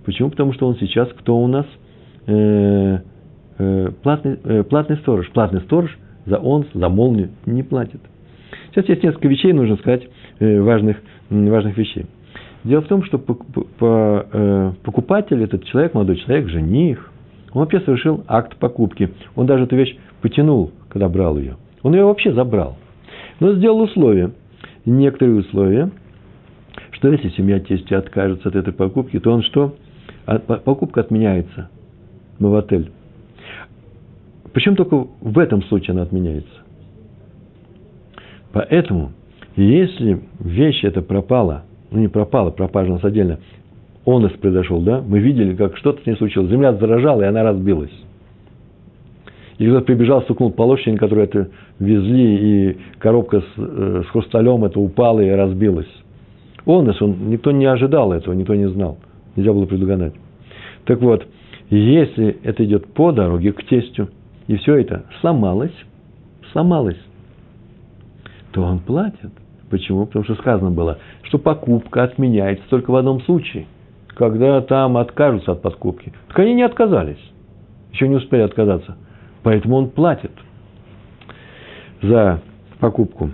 Почему? 0.05 0.29
Потому 0.29 0.53
что 0.53 0.67
он 0.67 0.77
сейчас 0.77 1.09
кто 1.09 1.37
у 1.37 1.47
нас? 1.47 1.65
Э, 2.27 2.99
э, 3.57 3.91
платный, 4.01 4.39
э, 4.43 4.63
платный 4.63 4.97
сторож. 4.97 5.29
Платный 5.31 5.61
сторож 5.61 5.97
за 6.25 6.37
онс, 6.37 6.67
за 6.73 6.89
молнию 6.89 7.29
не 7.45 7.63
платит. 7.63 8.01
Сейчас 8.71 8.87
есть 8.89 9.03
несколько 9.03 9.27
вещей, 9.27 9.53
нужно 9.53 9.75
сказать, 9.77 10.07
э, 10.39 10.61
важных, 10.61 10.97
важных 11.29 11.77
вещей. 11.77 12.05
Дело 12.63 12.81
в 12.81 12.87
том, 12.87 13.03
что 13.03 13.17
э, 13.19 14.71
покупатель, 14.83 15.43
этот 15.43 15.65
человек, 15.65 15.93
молодой 15.93 16.17
человек, 16.17 16.49
жених, 16.49 17.11
он 17.53 17.61
вообще 17.61 17.79
совершил 17.81 18.23
акт 18.27 18.57
покупки. 18.57 19.09
Он 19.35 19.45
даже 19.45 19.63
эту 19.63 19.75
вещь 19.75 19.97
потянул, 20.21 20.71
когда 20.89 21.09
брал 21.09 21.37
ее. 21.37 21.55
Он 21.83 21.93
ее 21.93 22.05
вообще 22.05 22.33
забрал. 22.33 22.77
Но 23.39 23.53
сделал 23.53 23.81
условия, 23.81 24.31
некоторые 24.85 25.37
условия, 25.37 25.91
что 26.97 27.11
если 27.11 27.29
семья 27.29 27.59
тестя 27.59 27.99
откажется 27.99 28.49
от 28.49 28.55
этой 28.55 28.73
покупки, 28.73 29.19
то 29.19 29.31
он 29.31 29.43
что? 29.43 29.75
А, 30.25 30.39
покупка 30.39 31.01
отменяется 31.01 31.69
в 32.39 32.55
отель. 32.55 32.91
Причем 34.51 34.75
только 34.75 35.07
в 35.21 35.37
этом 35.37 35.61
случае 35.63 35.93
она 35.93 36.01
отменяется. 36.01 36.49
Поэтому, 38.51 39.11
если 39.55 40.21
вещь 40.39 40.83
эта 40.83 41.03
пропала, 41.03 41.65
ну 41.91 41.99
не 41.99 42.07
пропала, 42.07 42.49
пропажа 42.49 42.89
у 42.89 42.95
нас 42.95 43.03
отдельно, 43.03 43.39
онос 44.05 44.31
произошел, 44.33 44.81
да, 44.81 45.03
мы 45.05 45.19
видели, 45.19 45.55
как 45.55 45.77
что-то 45.77 46.01
с 46.01 46.05
ней 46.07 46.15
случилось, 46.15 46.49
земля 46.49 46.73
заражала, 46.73 47.21
и 47.21 47.25
она 47.25 47.43
разбилась. 47.43 47.93
И 49.59 49.67
кто-то 49.67 49.85
прибежал, 49.85 50.23
стукнул 50.23 50.51
по 50.51 50.63
лошади, 50.63 50.97
которые 50.97 51.25
это 51.25 51.49
везли, 51.79 52.71
и 52.71 52.77
коробка 52.97 53.41
с, 53.41 53.45
э, 53.57 54.03
с 54.05 54.09
хрусталем 54.09 54.65
это 54.65 54.79
упала 54.79 55.19
и 55.19 55.29
разбилась. 55.29 55.87
Онос, 56.67 57.01
он, 57.01 57.29
никто 57.29 57.51
не 57.51 57.65
ожидал 57.65 58.11
этого, 58.11 58.33
никто 58.33 58.53
не 58.53 58.67
знал. 58.69 58.97
Нельзя 59.35 59.53
было 59.53 59.65
предугадать. 59.65 60.13
Так 60.85 61.01
вот, 61.01 61.25
если 61.69 62.37
это 62.43 62.63
идет 62.65 62.93
по 62.93 63.11
дороге 63.11 63.53
к 63.53 63.63
тестю, 63.63 64.09
и 64.47 64.57
все 64.57 64.75
это 64.75 65.05
сломалось, 65.21 65.73
сломалось, 66.51 66.99
то 68.51 68.63
он 68.63 68.79
платит. 68.79 69.31
Почему? 69.69 70.05
Потому 70.05 70.25
что 70.25 70.35
сказано 70.35 70.71
было, 70.71 70.99
что 71.23 71.37
покупка 71.37 72.03
отменяется 72.03 72.63
только 72.69 72.91
в 72.91 72.95
одном 72.95 73.21
случае, 73.21 73.65
когда 74.07 74.61
там 74.61 74.97
откажутся 74.97 75.53
от 75.53 75.61
покупки. 75.61 76.13
Так 76.29 76.39
они 76.39 76.53
не 76.53 76.63
отказались, 76.63 77.19
еще 77.93 78.07
не 78.07 78.15
успели 78.15 78.41
отказаться. 78.41 78.97
Поэтому 79.43 79.77
он 79.77 79.89
платит 79.89 80.31
за 82.01 82.41
покупку. 82.79 83.31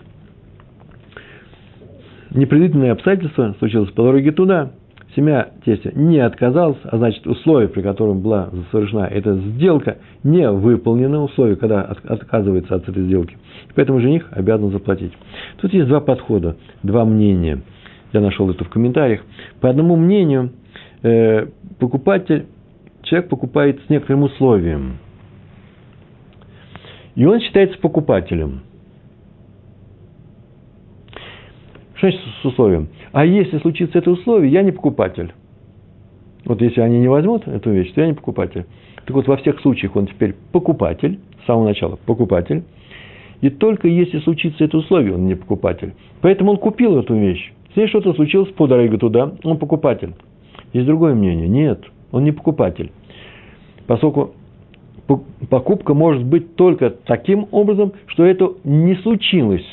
Непредвиденное 2.33 2.91
обстоятельство 2.91 3.55
случилось 3.59 3.91
по 3.91 4.03
дороге 4.03 4.31
туда– 4.31 4.71
семья 5.15 5.49
тестя 5.63 5.91
не 5.93 6.19
отказалась, 6.19 6.77
а 6.83 6.97
значит, 6.97 7.25
условие, 7.27 7.69
при 7.69 7.81
котором 7.81 8.21
была 8.21 8.49
совершена 8.71 9.05
эта 9.05 9.35
сделка, 9.35 9.97
не 10.23 10.49
выполнено, 10.49 11.23
условие, 11.23 11.55
когда 11.55 11.81
отказывается 11.81 12.75
от 12.75 12.87
этой 12.87 13.03
сделки. 13.03 13.37
Поэтому 13.75 13.99
жених 13.99 14.27
обязан 14.31 14.71
заплатить. 14.71 15.13
Тут 15.57 15.73
есть 15.73 15.87
два 15.87 16.01
подхода, 16.01 16.57
два 16.83 17.05
мнения. 17.05 17.61
Я 18.11 18.21
нашел 18.21 18.49
это 18.49 18.63
в 18.63 18.69
комментариях. 18.69 19.21
По 19.59 19.69
одному 19.69 19.95
мнению, 19.95 20.51
э, 21.01 21.47
покупатель, 21.79 22.45
человек 23.03 23.29
покупает 23.29 23.81
с 23.85 23.89
некоторым 23.89 24.23
условием. 24.23 24.97
И 27.15 27.25
он 27.25 27.39
считается 27.39 27.77
покупателем– 27.79 28.61
Что 31.95 32.11
с 32.11 32.45
условием? 32.45 32.89
А 33.11 33.25
если 33.25 33.59
случится 33.59 33.97
это 33.97 34.11
условие, 34.11 34.51
я 34.51 34.63
не 34.63 34.71
покупатель. 34.71 35.31
Вот 36.45 36.61
если 36.61 36.81
они 36.81 36.99
не 36.99 37.07
возьмут 37.07 37.47
эту 37.47 37.71
вещь, 37.71 37.91
то 37.93 38.01
я 38.01 38.07
не 38.07 38.13
покупатель. 38.13 38.65
Так 39.05 39.11
вот, 39.11 39.27
во 39.27 39.37
всех 39.37 39.59
случаях 39.61 39.95
он 39.95 40.07
теперь 40.07 40.35
покупатель, 40.51 41.19
с 41.43 41.45
самого 41.45 41.67
начала 41.67 41.97
покупатель. 42.05 42.63
И 43.41 43.49
только 43.49 43.87
если 43.87 44.19
случится 44.19 44.63
это 44.63 44.77
условие, 44.77 45.13
он 45.13 45.27
не 45.27 45.35
покупатель. 45.35 45.93
Поэтому 46.21 46.51
он 46.51 46.57
купил 46.57 46.97
эту 46.97 47.15
вещь. 47.15 47.53
С 47.73 47.75
ней 47.75 47.87
что-то 47.87 48.13
случилось 48.13 48.51
по 48.53 48.67
дороге 48.67 48.97
туда, 48.97 49.33
он 49.43 49.57
покупатель. 49.57 50.13
Есть 50.71 50.87
другое 50.87 51.13
мнение. 51.13 51.47
Нет, 51.47 51.83
он 52.11 52.23
не 52.23 52.31
покупатель. 52.31 52.91
Поскольку 53.87 54.33
покупка 55.49 55.93
может 55.93 56.23
быть 56.23 56.55
только 56.55 56.89
таким 56.89 57.47
образом, 57.51 57.93
что 58.07 58.25
это 58.25 58.53
не 58.63 58.95
случилось 58.95 59.65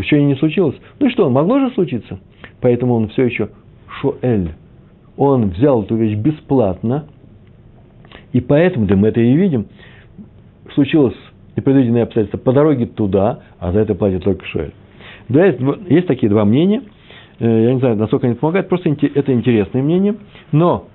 и 0.00 0.22
не 0.22 0.34
случилось. 0.36 0.76
Ну 0.98 1.06
и 1.06 1.10
что, 1.10 1.28
могло 1.30 1.58
же 1.58 1.70
случиться? 1.74 2.18
Поэтому 2.60 2.94
он 2.94 3.08
все 3.08 3.24
еще 3.24 3.50
шуэль. 4.00 4.52
Он 5.16 5.50
взял 5.50 5.82
эту 5.82 5.96
вещь 5.96 6.16
бесплатно, 6.16 7.06
и 8.32 8.40
поэтому, 8.40 8.86
да 8.86 8.96
мы 8.96 9.08
это 9.08 9.20
и 9.20 9.36
видим, 9.36 9.66
случилось 10.74 11.16
непредвиденное 11.56 12.04
обстоятельство 12.04 12.38
по 12.38 12.52
дороге 12.52 12.86
туда, 12.86 13.40
а 13.58 13.72
за 13.72 13.80
это 13.80 13.94
платит 13.94 14.24
только 14.24 14.44
шуэль. 14.46 14.72
Да, 15.28 15.44
есть, 15.44 15.60
есть 15.88 16.06
такие 16.06 16.30
два 16.30 16.44
мнения. 16.44 16.82
Э, 17.38 17.64
я 17.64 17.74
не 17.74 17.78
знаю, 17.80 17.96
насколько 17.96 18.26
они 18.26 18.36
помогают, 18.36 18.68
просто 18.68 18.90
это 18.90 19.32
интересное 19.32 19.82
мнение. 19.82 20.16
Но 20.50 20.86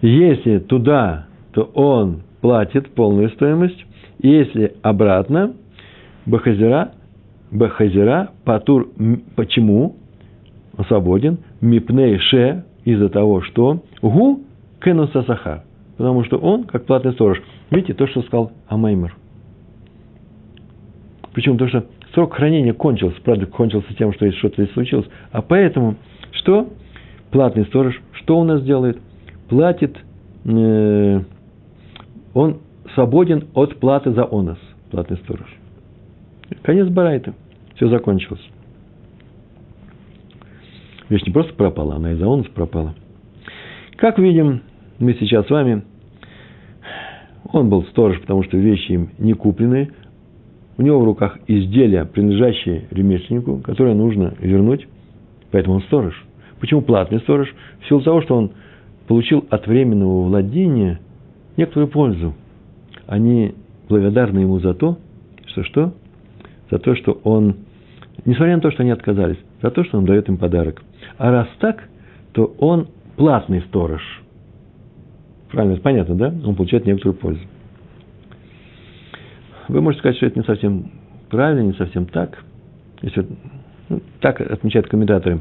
если 0.00 0.58
туда, 0.58 1.26
то 1.52 1.62
он 1.74 2.22
платит 2.40 2.90
полную 2.90 3.30
стоимость, 3.30 3.86
если 4.24 4.74
обратно, 4.82 5.54
Бахазира, 6.26 6.92
Бахазира, 7.50 8.30
Патур, 8.44 8.88
почему? 9.36 9.96
Он 10.76 10.84
свободен. 10.86 11.38
Мипней 11.60 12.18
Ше, 12.18 12.64
из-за 12.84 13.08
того, 13.10 13.42
что 13.42 13.82
Гу 14.02 14.40
Кенуса 14.82 15.22
Сахар. 15.22 15.62
Потому 15.96 16.24
что 16.24 16.38
он, 16.38 16.64
как 16.64 16.86
платный 16.86 17.12
сторож. 17.12 17.40
Видите, 17.70 17.94
то, 17.94 18.06
что 18.06 18.22
сказал 18.22 18.52
Амеймер. 18.66 19.14
Причем 21.34 21.58
то, 21.58 21.68
что 21.68 21.84
срок 22.14 22.34
хранения 22.34 22.72
кончился, 22.72 23.20
правда, 23.22 23.46
кончился 23.46 23.92
тем, 23.94 24.12
что 24.14 24.30
что-то 24.32 24.66
случилось. 24.68 25.06
А 25.32 25.42
поэтому, 25.42 25.96
что 26.32 26.68
платный 27.30 27.66
сторож, 27.66 28.00
что 28.12 28.38
у 28.38 28.44
нас 28.44 28.62
делает? 28.62 28.98
Платит, 29.48 29.96
э, 30.44 31.20
он 32.32 32.58
свободен 32.94 33.48
от 33.54 33.78
платы 33.78 34.12
за 34.12 34.24
онос, 34.24 34.58
платный 34.90 35.16
сторож. 35.18 35.48
Конец 36.62 36.88
барайта. 36.88 37.34
Все 37.74 37.88
закончилось. 37.88 38.42
Вещь 41.08 41.24
не 41.26 41.32
просто 41.32 41.54
пропала, 41.54 41.96
она 41.96 42.12
и 42.12 42.14
за 42.14 42.26
онос 42.26 42.46
пропала. 42.48 42.94
Как 43.96 44.18
видим, 44.18 44.62
мы 44.98 45.14
сейчас 45.14 45.46
с 45.46 45.50
вами, 45.50 45.82
он 47.52 47.68
был 47.68 47.84
сторож, 47.86 48.20
потому 48.20 48.42
что 48.44 48.56
вещи 48.56 48.92
им 48.92 49.10
не 49.18 49.34
куплены, 49.34 49.90
у 50.76 50.82
него 50.82 51.00
в 51.00 51.04
руках 51.04 51.38
изделия, 51.46 52.04
принадлежащие 52.04 52.88
ремесленнику, 52.90 53.58
которое 53.58 53.94
нужно 53.94 54.34
вернуть, 54.40 54.88
поэтому 55.52 55.76
он 55.76 55.82
сторож. 55.82 56.24
Почему 56.58 56.82
платный 56.82 57.20
сторож? 57.20 57.52
В 57.80 57.88
силу 57.88 58.00
того, 58.00 58.22
что 58.22 58.36
он 58.36 58.52
получил 59.06 59.44
от 59.50 59.66
временного 59.66 60.22
владения 60.22 61.00
некоторую 61.56 61.88
пользу– 61.88 62.34
они 63.06 63.54
благодарны 63.88 64.40
ему 64.40 64.58
за 64.60 64.74
то, 64.74 64.98
что 65.46 65.62
что? 65.64 65.94
За 66.70 66.78
то, 66.78 66.94
что 66.96 67.12
он, 67.24 67.56
несмотря 68.24 68.56
на 68.56 68.62
то, 68.62 68.70
что 68.70 68.82
они 68.82 68.90
отказались, 68.90 69.38
за 69.62 69.70
то, 69.70 69.84
что 69.84 69.98
он 69.98 70.04
дает 70.04 70.28
им 70.28 70.36
подарок. 70.36 70.82
А 71.18 71.30
раз 71.30 71.48
так, 71.60 71.88
то 72.32 72.54
он 72.58 72.88
платный 73.16 73.62
сторож. 73.62 74.02
Правильно, 75.50 75.76
понятно, 75.76 76.14
да? 76.16 76.34
Он 76.44 76.56
получает 76.56 76.86
некоторую 76.86 77.14
пользу. 77.14 77.42
Вы 79.68 79.80
можете 79.80 80.00
сказать, 80.00 80.16
что 80.16 80.26
это 80.26 80.38
не 80.38 80.44
совсем 80.44 80.90
правильно, 81.30 81.60
не 81.62 81.74
совсем 81.74 82.06
так. 82.06 82.42
Если, 83.02 83.26
ну, 83.88 84.00
так 84.20 84.40
отмечают 84.40 84.88
комментаторы. 84.88 85.40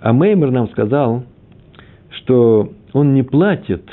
А 0.00 0.12
Меймер 0.12 0.50
нам 0.50 0.68
сказал, 0.70 1.24
что 2.10 2.72
он 2.92 3.14
не 3.14 3.22
платит, 3.22 3.88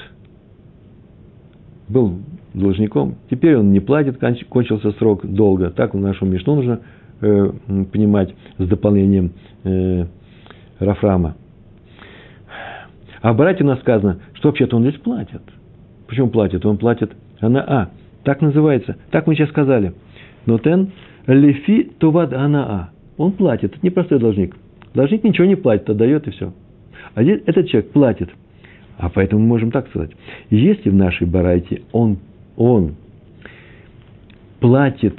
был 1.88 2.20
должником. 2.60 3.16
Теперь 3.30 3.56
он 3.58 3.72
не 3.72 3.80
платит, 3.80 4.18
кончился 4.50 4.92
срок 4.94 5.26
долго. 5.26 5.70
Так 5.70 5.94
в 5.94 6.00
нашем 6.00 6.32
Мишну 6.32 6.56
нужно 6.56 6.82
э, 7.22 7.52
понимать 7.92 8.34
с 8.58 8.68
дополнением 8.68 9.32
э, 9.64 10.06
Рафрама. 10.80 11.36
А 13.22 13.34
в 13.34 13.38
Барате 13.38 13.64
у 13.64 13.68
нас 13.68 13.80
сказано, 13.80 14.20
что 14.34 14.50
вообще-то 14.50 14.78
он 14.78 14.84
здесь 14.84 15.00
платит. 15.00 15.42
Почему 16.08 16.30
платит? 16.30 16.66
Он 16.66 16.78
платит 16.78 17.12
она 17.40 17.64
а. 17.68 17.90
Так 18.24 18.42
называется. 18.42 18.98
Так 19.12 19.28
мы 19.28 19.36
сейчас 19.36 19.50
сказали. 19.50 19.94
Но 20.46 20.58
тен 20.60 20.92
лефи 21.28 21.92
тувад 21.98 22.34
а. 22.34 22.90
Он 23.18 23.32
платит. 23.32 23.74
Это 23.76 23.80
не 23.82 23.90
простой 23.90 24.20
должник. 24.20 24.56
Должник 24.94 25.24
ничего 25.24 25.46
не 25.46 25.56
платит, 25.56 25.90
отдает 25.90 26.28
и 26.28 26.32
все. 26.32 26.54
А 27.16 27.24
здесь 27.24 27.42
этот 27.46 27.68
человек 27.68 27.92
платит. 27.92 28.30
А 28.98 29.10
поэтому 29.10 29.42
мы 29.42 29.48
можем 29.48 29.72
так 29.72 29.88
сказать. 29.90 30.12
Если 30.50 30.90
в 30.90 30.96
нашей 30.96 31.28
барайте 31.28 31.82
он 31.92 32.18
он 32.58 32.96
платит 34.60 35.16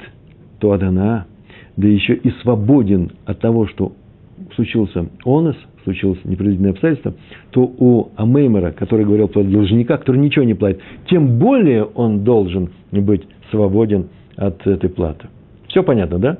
то 0.59 0.73
Адана, 0.73 1.25
да 1.77 1.87
еще 1.87 2.13
и 2.13 2.29
свободен 2.41 3.13
от 3.25 3.39
того, 3.39 3.65
что 3.67 3.93
случился 4.55 5.07
онос, 5.25 5.55
случилось 5.85 6.19
непредвиденное 6.25 6.71
обстоятельство, 6.71 7.13
то 7.51 7.61
у 7.61 8.09
Амеймера, 8.17 8.71
который 8.71 9.05
говорил 9.05 9.29
про 9.29 9.43
должника, 9.43 9.97
который 9.97 10.17
ничего 10.17 10.43
не 10.43 10.53
платит, 10.53 10.81
тем 11.09 11.39
более 11.39 11.85
он 11.85 12.23
должен 12.23 12.69
быть 12.91 13.23
свободен 13.49 14.09
от 14.35 14.65
этой 14.67 14.89
платы. 14.89 15.27
Все 15.67 15.83
понятно, 15.83 16.19
да? 16.19 16.37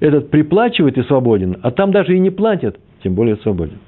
Этот 0.00 0.30
приплачивает 0.30 0.98
и 0.98 1.02
свободен, 1.02 1.58
а 1.62 1.70
там 1.70 1.92
даже 1.92 2.16
и 2.16 2.18
не 2.18 2.30
платят, 2.30 2.78
тем 3.02 3.14
более 3.14 3.36
свободен. 3.36 3.78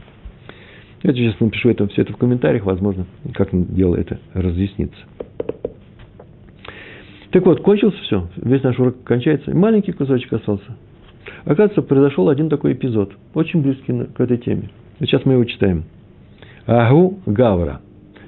Я 1.03 1.12
сейчас 1.12 1.38
напишу 1.40 1.70
это, 1.70 1.87
все 1.88 2.03
это 2.03 2.12
в 2.12 2.16
комментариях, 2.16 2.64
возможно, 2.64 3.07
как 3.35 3.49
дело 3.53 3.96
это 3.96 4.18
разъяснится. 4.35 4.99
Так 7.37 7.44
вот, 7.44 7.61
кончился 7.61 7.99
все, 7.99 8.29
весь 8.37 8.62
наш 8.62 8.79
урок 8.79 9.05
кончается, 9.05 9.55
маленький 9.55 9.92
кусочек 9.92 10.33
остался. 10.33 10.75
Оказывается, 11.44 11.83
произошел 11.83 12.31
один 12.31 12.49
такой 12.49 12.72
эпизод, 12.72 13.12
очень 13.35 13.61
близкий 13.61 13.92
к 14.07 14.18
этой 14.18 14.38
теме. 14.38 14.70
Сейчас 15.01 15.27
мы 15.27 15.35
его 15.35 15.44
читаем. 15.44 15.85
Агу 16.64 17.18
Гавра. 17.27 17.83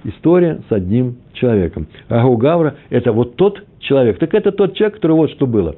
история 0.04 0.60
с 0.68 0.72
одним 0.72 1.16
человеком. 1.32 1.86
Агу 2.10 2.36
Гавра– 2.36 2.74
это 2.90 3.12
вот 3.12 3.36
тот 3.36 3.64
человек. 3.78 4.18
Так 4.18 4.34
это 4.34 4.52
тот 4.52 4.74
человек, 4.74 4.96
который 4.96 5.12
вот 5.12 5.30
что 5.30 5.46
было. 5.46 5.76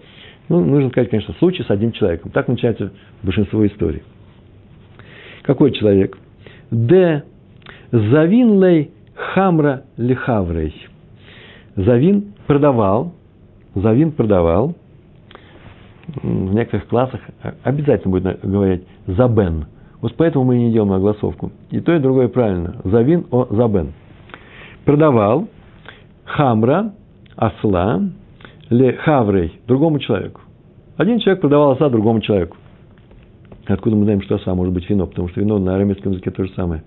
Ну, 0.49 0.65
нужно 0.65 0.91
сказать, 0.91 1.11
конечно, 1.11 1.33
случай 1.35 1.63
с 1.63 1.71
одним 1.71 1.93
человеком. 1.93 2.33
Так 2.33 2.49
начинается 2.49 2.91
большинство 3.23 3.65
историй. 3.65 4.03
Какой 5.43 5.71
человек? 5.71 6.19
Д. 6.73 7.23
Завин 7.93 8.61
лей 8.61 8.91
хамра 9.15 9.85
лихаврей. 9.97 10.75
Завин 11.77 12.33
продавал, 12.49 13.15
Завин 13.75 14.13
продавал, 14.13 14.75
в 16.23 16.55
некоторых 16.55 16.89
классах 16.89 17.21
обязательно 17.63 18.11
будет 18.11 18.41
говорить 18.41 18.85
«забен». 19.07 19.67
Вот 20.01 20.15
поэтому 20.17 20.45
мы 20.47 20.57
не 20.57 20.73
делаем 20.73 20.93
огласовку. 20.93 21.53
И 21.71 21.81
то, 21.81 21.95
и 21.95 21.99
другое 21.99 22.29
правильно. 22.29 22.81
Завин 22.85 23.27
о 23.31 23.47
забен. 23.51 23.93
Продавал 24.85 25.47
хамра, 26.25 26.93
осла, 27.37 28.01
ле 28.71 28.95
хаврей, 28.95 29.61
другому 29.67 29.99
человеку. 29.99 30.41
Один 30.97 31.19
человек 31.19 31.41
продавал 31.41 31.73
оса 31.73 31.89
другому 31.91 32.21
человеку. 32.21 32.57
Откуда 33.67 33.95
мы 33.95 34.05
знаем, 34.05 34.23
что 34.23 34.37
оса 34.37 34.55
может 34.55 34.73
быть 34.73 34.89
вино? 34.89 35.07
Потому 35.07 35.29
что 35.29 35.41
вино 35.41 35.59
на 35.59 35.75
арамейском 35.77 36.13
языке 36.13 36.31
то 36.31 36.45
же 36.45 36.53
самое. 36.55 36.83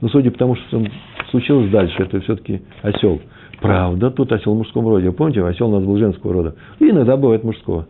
Но 0.00 0.08
судя 0.08 0.30
по 0.30 0.38
тому, 0.38 0.54
что 0.54 0.84
случилось 1.30 1.70
дальше, 1.70 2.02
это 2.02 2.20
все-таки 2.20 2.62
осел. 2.82 3.20
Правда, 3.60 4.10
тут 4.10 4.32
осел 4.32 4.54
в 4.54 4.58
мужском 4.58 4.86
роде. 4.86 5.10
Помните, 5.10 5.44
осел 5.44 5.68
у 5.68 5.72
нас 5.72 5.84
был 5.84 5.96
женского 5.96 6.32
рода. 6.32 6.54
И 6.78 6.90
иногда 6.90 7.16
бывает 7.16 7.42
мужского. 7.44 7.86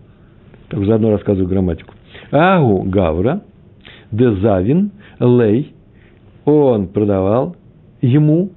Так 0.69 0.85
заодно 0.85 1.11
рассказываю 1.11 1.49
грамматику. 1.49 1.93
Агу 2.31 2.83
Гавра, 2.85 3.43
Дезавин, 4.11 4.93
Лей, 5.19 5.75
он 6.45 6.89
продавал 6.89 7.57
ему, 8.01 8.51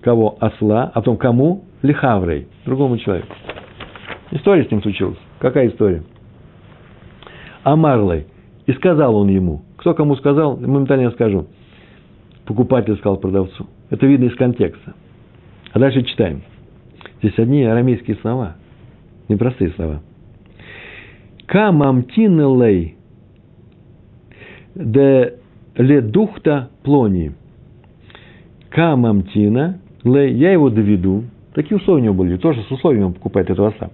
кого? 0.00 0.36
Осла, 0.40 0.84
а 0.94 1.00
потом 1.00 1.16
кому? 1.16 1.64
Лихаврей, 1.82 2.48
другому 2.64 2.98
человеку. 2.98 3.34
История 4.30 4.64
с 4.64 4.70
ним 4.70 4.82
случилась. 4.82 5.18
Какая 5.38 5.68
история? 5.68 6.02
Амарлей. 7.62 8.26
И 8.66 8.72
сказал 8.72 9.16
он 9.16 9.28
ему. 9.28 9.62
Кто 9.76 9.94
кому 9.94 10.16
сказал, 10.16 10.56
моментально 10.56 11.02
я 11.02 11.10
скажу. 11.12 11.46
Покупатель 12.44 12.96
сказал 12.96 13.18
продавцу. 13.18 13.66
Это 13.90 14.06
видно 14.06 14.24
из 14.24 14.34
контекста. 14.34 14.94
А 15.72 15.78
дальше 15.78 16.02
читаем. 16.02 16.42
Здесь 17.20 17.38
одни 17.38 17.64
арамейские 17.64 18.16
слова. 18.16 18.56
Непростые 19.28 19.70
слова. 19.72 20.02
Камамтинелей 21.46 22.96
де 24.74 25.34
ледухта 25.76 26.70
плони. 26.82 27.32
Камамтина 28.70 29.80
лей, 30.04 30.34
я 30.34 30.52
его 30.52 30.70
доведу. 30.70 31.24
Такие 31.54 31.76
условия 31.76 32.02
у 32.02 32.04
него 32.04 32.14
были. 32.14 32.36
Тоже 32.36 32.62
с 32.62 32.70
условием 32.70 33.06
он 33.06 33.12
покупает 33.14 33.50
этого 33.50 33.68
оса 33.68 33.90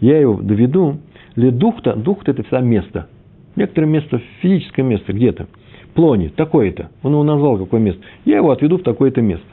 я 0.00 0.20
его 0.20 0.34
доведу, 0.34 0.98
ли 1.36 1.50
духта, 1.50 1.94
духта 1.94 2.32
это 2.32 2.42
всегда 2.42 2.60
место. 2.60 3.08
Некоторое 3.56 3.86
место, 3.86 4.20
физическое 4.40 4.82
место 4.82 5.12
где-то. 5.12 5.46
Плони, 5.94 6.28
такое-то. 6.28 6.90
Он 7.02 7.12
его 7.12 7.22
назвал, 7.22 7.56
какое 7.58 7.80
место. 7.80 8.02
Я 8.24 8.36
его 8.36 8.50
отведу 8.50 8.78
в 8.78 8.82
такое-то 8.82 9.22
место. 9.22 9.46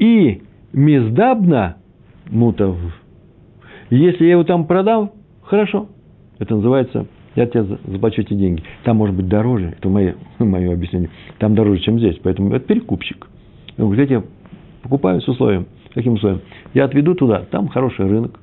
И 0.00 0.40
миздабна 0.72 1.76
мутав. 2.30 2.76
Если 3.90 4.24
я 4.24 4.32
его 4.32 4.44
там 4.44 4.66
продам, 4.66 5.12
хорошо. 5.42 5.88
Это 6.38 6.56
называется, 6.56 7.06
я 7.36 7.46
тебе 7.46 7.64
заплачу 7.86 8.22
эти 8.22 8.32
деньги. 8.32 8.62
Там 8.84 8.96
может 8.96 9.14
быть 9.14 9.28
дороже, 9.28 9.74
это 9.76 9.88
мое, 9.90 10.14
мое 10.38 10.72
объяснение. 10.72 11.10
Там 11.38 11.54
дороже, 11.54 11.82
чем 11.82 11.98
здесь. 11.98 12.18
Поэтому 12.22 12.54
это 12.54 12.66
перекупщик. 12.66 13.28
Он 13.76 13.86
говорит, 13.86 14.10
я 14.10 14.24
покупаю 14.82 15.20
с 15.20 15.28
условием. 15.28 15.66
Каким 15.92 16.14
условием? 16.14 16.40
Я 16.72 16.84
отведу 16.84 17.14
туда, 17.14 17.44
там 17.50 17.68
хороший 17.68 18.06
рынок, 18.06 18.40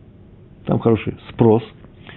там 0.66 0.80
хороший 0.80 1.16
спрос, 1.30 1.64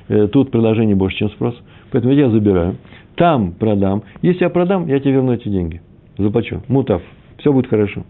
э, 0.09 0.27
тут 0.27 0.51
предложение 0.51 0.97
больше, 0.97 1.19
чем 1.19 1.31
спрос, 1.31 1.55
поэтому 1.93 2.13
я 2.13 2.29
забираю, 2.31 2.79
там 3.15 3.53
продам, 3.53 4.03
если 4.23 4.43
я 4.43 4.51
продам, 4.51 4.89
я 4.89 4.99
тебе 4.99 5.13
верну 5.13 5.33
эти 5.33 5.49
деньги, 5.49 5.81
заплачу, 6.19 6.63
мутав, 6.67 7.01
все 7.39 7.53
будет 7.53 7.69
хорошо. 7.69 8.05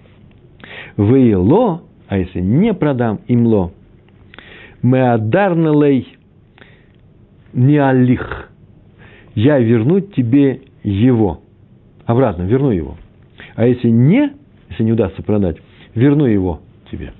Выело, 0.97 1.83
а 2.09 2.19
если 2.19 2.41
не 2.41 2.75
продам, 2.75 3.21
имло, 3.29 3.73
меадарналей 4.83 6.17
не 7.53 7.79
алих, 7.79 8.51
я 9.35 9.59
верну 9.59 10.01
тебе 10.01 10.63
его, 10.83 11.43
обратно, 12.05 12.43
верну 12.43 12.71
его. 12.71 12.97
А 13.55 13.67
если 13.67 13.89
не, 13.89 14.33
если 14.71 14.85
не 14.85 14.93
удастся 14.93 15.23
продать, 15.23 15.59
верну 15.95 16.27
его 16.27 16.61
тебе. 16.91 17.13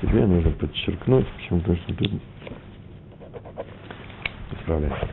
Тебе 0.00 0.26
нужно 0.26 0.50
подчеркнуть, 0.52 1.26
почему 1.36 1.60
то, 1.60 1.74
что 1.74 1.94
тут 1.94 2.12
исправляется. 4.52 5.08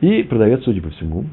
И 0.00 0.22
продавец, 0.24 0.64
судя 0.64 0.82
по 0.82 0.90
всему, 0.90 1.26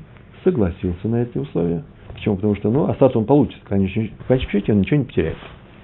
согласился 0.44 1.08
на 1.08 1.24
эти 1.24 1.38
условия. 1.38 1.84
Почему? 2.18 2.36
Потому 2.36 2.56
что, 2.56 2.72
ну, 2.72 2.90
остаться 2.90 3.18
он 3.20 3.26
получит. 3.26 3.60
В 3.64 3.68
конечном, 3.70 4.10
в 4.20 4.28
конечном 4.28 4.52
счете 4.52 4.74
он 4.74 4.80
ничего 4.82 4.98
не 4.98 5.06
потеряет. 5.06 5.38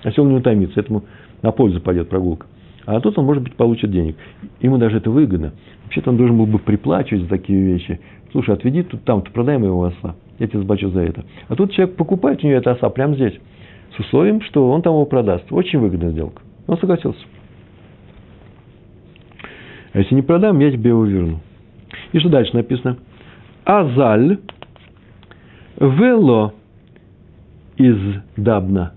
Осел 0.04 0.26
не 0.26 0.36
утомится, 0.36 0.80
этому 0.80 1.04
на 1.44 1.52
пользу 1.52 1.80
пойдет 1.80 2.10
прогулка. 2.10 2.48
А 2.86 3.00
тут 3.00 3.18
он, 3.18 3.26
может 3.26 3.44
быть, 3.44 3.56
получит 3.56 3.92
денег. 3.92 4.18
Ему 4.60 4.78
даже 4.78 4.98
это 4.98 5.10
выгодно. 5.10 5.54
Вообще-то 5.84 6.10
он 6.10 6.18
должен 6.18 6.38
был 6.38 6.48
бы 6.48 6.60
приплачивать 6.60 7.24
за 7.24 7.30
такие 7.30 7.62
вещи. 7.62 8.00
Слушай, 8.32 8.56
отведи 8.56 8.84
тут 8.84 9.04
там-то, 9.04 9.32
продай 9.32 9.58
моего 9.58 9.84
осла. 9.84 10.16
Я 10.40 10.48
тебе 10.48 10.60
заплачу 10.60 10.90
за 10.90 11.02
это. 11.02 11.24
А 11.48 11.56
тут 11.56 11.72
человек 11.72 11.96
покупает 11.96 12.44
у 12.44 12.48
него 12.48 12.58
это 12.58 12.72
оса 12.72 12.90
прямо 12.90 13.14
здесь 13.14 13.40
с 13.96 14.00
условием, 14.00 14.42
что 14.42 14.70
он 14.72 14.82
там 14.82 14.94
его 14.94 15.06
продаст. 15.06 15.46
Очень 15.52 15.80
выгодная 15.80 16.10
сделка. 16.10 16.42
Он 16.66 16.78
согласился. 16.80 17.22
А 19.94 20.00
если 20.00 20.16
не 20.16 20.24
продам, 20.24 20.60
я 20.60 20.72
тебе 20.72 20.90
его 20.90 21.06
верну. 21.06 21.40
И 22.12 22.20
что 22.20 22.30
дальше 22.30 22.56
написано? 22.56 22.98
Азаль 23.66 24.40
вело 25.80 26.54
из 27.78 27.98
Дабна. 28.38 28.94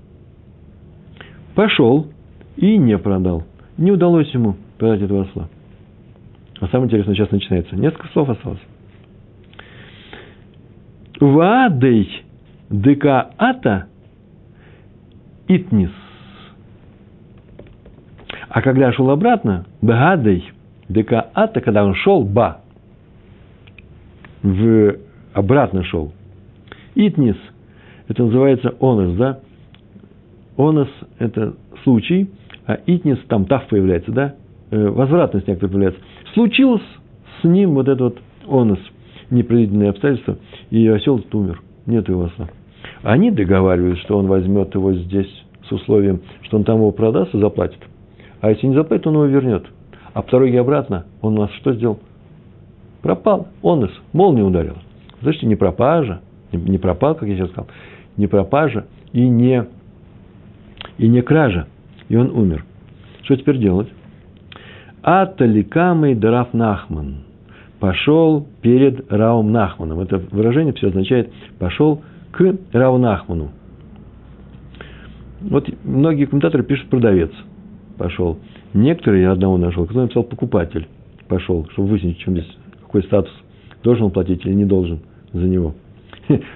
Пошел 1.54 2.08
и 2.56 2.76
не 2.76 2.98
продал. 2.98 3.44
Не 3.78 3.92
удалось 3.92 4.32
ему 4.32 4.56
продать 4.78 5.02
этого 5.02 5.22
осла. 5.22 5.48
А 6.60 6.68
самое 6.68 6.86
интересное 6.86 7.14
сейчас 7.14 7.30
начинается. 7.30 7.76
Несколько 7.76 8.08
слов 8.08 8.28
осталось. 8.30 8.60
Вадей 11.20 12.24
дыка 12.68 13.30
ата 13.38 13.86
итнис. 15.48 15.90
А 18.48 18.62
когда 18.62 18.92
шел 18.92 19.10
обратно, 19.10 19.66
бгадой, 19.82 20.50
дека 20.88 21.30
ата, 21.34 21.60
когда 21.60 21.84
он 21.84 21.94
шел, 21.94 22.22
ба, 22.22 22.62
в, 24.42 24.96
обратно 25.34 25.84
шел. 25.84 26.12
Итнис, 26.96 27.36
это 28.08 28.24
называется 28.24 28.74
онос, 28.80 29.16
да? 29.16 29.40
Онос– 30.56 30.88
это 31.18 31.54
случай, 31.84 32.30
а 32.66 32.78
итнис, 32.86 33.18
там 33.28 33.44
тав 33.44 33.68
появляется, 33.68 34.10
да? 34.12 34.34
Э, 34.70 34.88
возвратность 34.88 35.46
некоторая 35.46 35.72
появляется. 35.72 36.00
Случилось 36.32 36.82
с 37.40 37.44
ним 37.44 37.74
вот 37.74 37.88
этот 37.88 38.00
вот 38.48 38.60
онос, 38.62 38.78
непредвиденные 39.30 39.90
обстоятельства, 39.90 40.38
и 40.70 40.88
осел 40.88 41.22
умер. 41.32 41.60
Нет 41.84 42.08
его 42.08 42.24
осла. 42.24 42.48
Они 43.02 43.30
договариваются, 43.30 44.02
что 44.04 44.16
он 44.16 44.26
возьмет 44.26 44.74
его 44.74 44.94
здесь 44.94 45.30
с 45.68 45.72
условием, 45.72 46.22
что 46.42 46.56
он 46.56 46.64
там 46.64 46.78
его 46.78 46.92
продаст 46.92 47.34
и 47.34 47.38
заплатит. 47.38 47.80
А 48.40 48.50
если 48.50 48.68
не 48.68 48.74
заплатит, 48.74 49.06
он 49.06 49.14
его 49.14 49.26
вернет. 49.26 49.66
А 50.14 50.22
по 50.22 50.30
дороге 50.30 50.60
обратно 50.60 51.04
он 51.20 51.34
у 51.36 51.42
нас 51.42 51.50
что 51.60 51.74
сделал? 51.74 52.00
Пропал. 53.02 53.48
Он 53.60 53.80
нас 53.80 53.90
молния 54.14 54.44
ударил. 54.44 54.76
Значит, 55.20 55.42
не 55.42 55.56
пропажа, 55.56 56.20
не 56.52 56.78
пропал, 56.78 57.14
как 57.14 57.28
я 57.28 57.36
сейчас 57.36 57.50
сказал, 57.50 57.68
не 58.16 58.26
пропажа 58.26 58.86
и 59.12 59.28
не, 59.28 59.66
и 60.98 61.08
не 61.08 61.22
кража. 61.22 61.66
И 62.08 62.16
он 62.16 62.30
умер. 62.30 62.64
Что 63.22 63.36
теперь 63.36 63.58
делать? 63.58 63.88
Аталикамый 65.02 66.14
Драф 66.14 66.52
Нахман 66.52 67.18
пошел 67.80 68.46
перед 68.62 69.10
Раум 69.12 69.52
Нахманом. 69.52 70.00
Это 70.00 70.18
выражение 70.18 70.72
все 70.72 70.88
означает 70.88 71.32
пошел 71.58 72.02
к 72.32 72.56
Рау 72.72 72.98
Нахману. 72.98 73.50
Вот 75.40 75.68
многие 75.84 76.24
комментаторы 76.26 76.64
пишут 76.64 76.88
продавец 76.88 77.30
пошел. 77.98 78.38
Некоторые, 78.74 79.22
я 79.22 79.32
одного 79.32 79.56
нашел, 79.56 79.86
кто 79.86 80.02
написал 80.02 80.24
покупатель 80.24 80.86
пошел, 81.28 81.66
чтобы 81.72 81.88
выяснить, 81.88 82.18
чем 82.18 82.34
здесь, 82.34 82.56
какой 82.82 83.02
статус, 83.02 83.32
должен 83.82 84.06
он 84.06 84.10
платить 84.10 84.44
или 84.44 84.54
не 84.54 84.64
должен 84.64 85.00
за 85.32 85.46
него. 85.46 85.74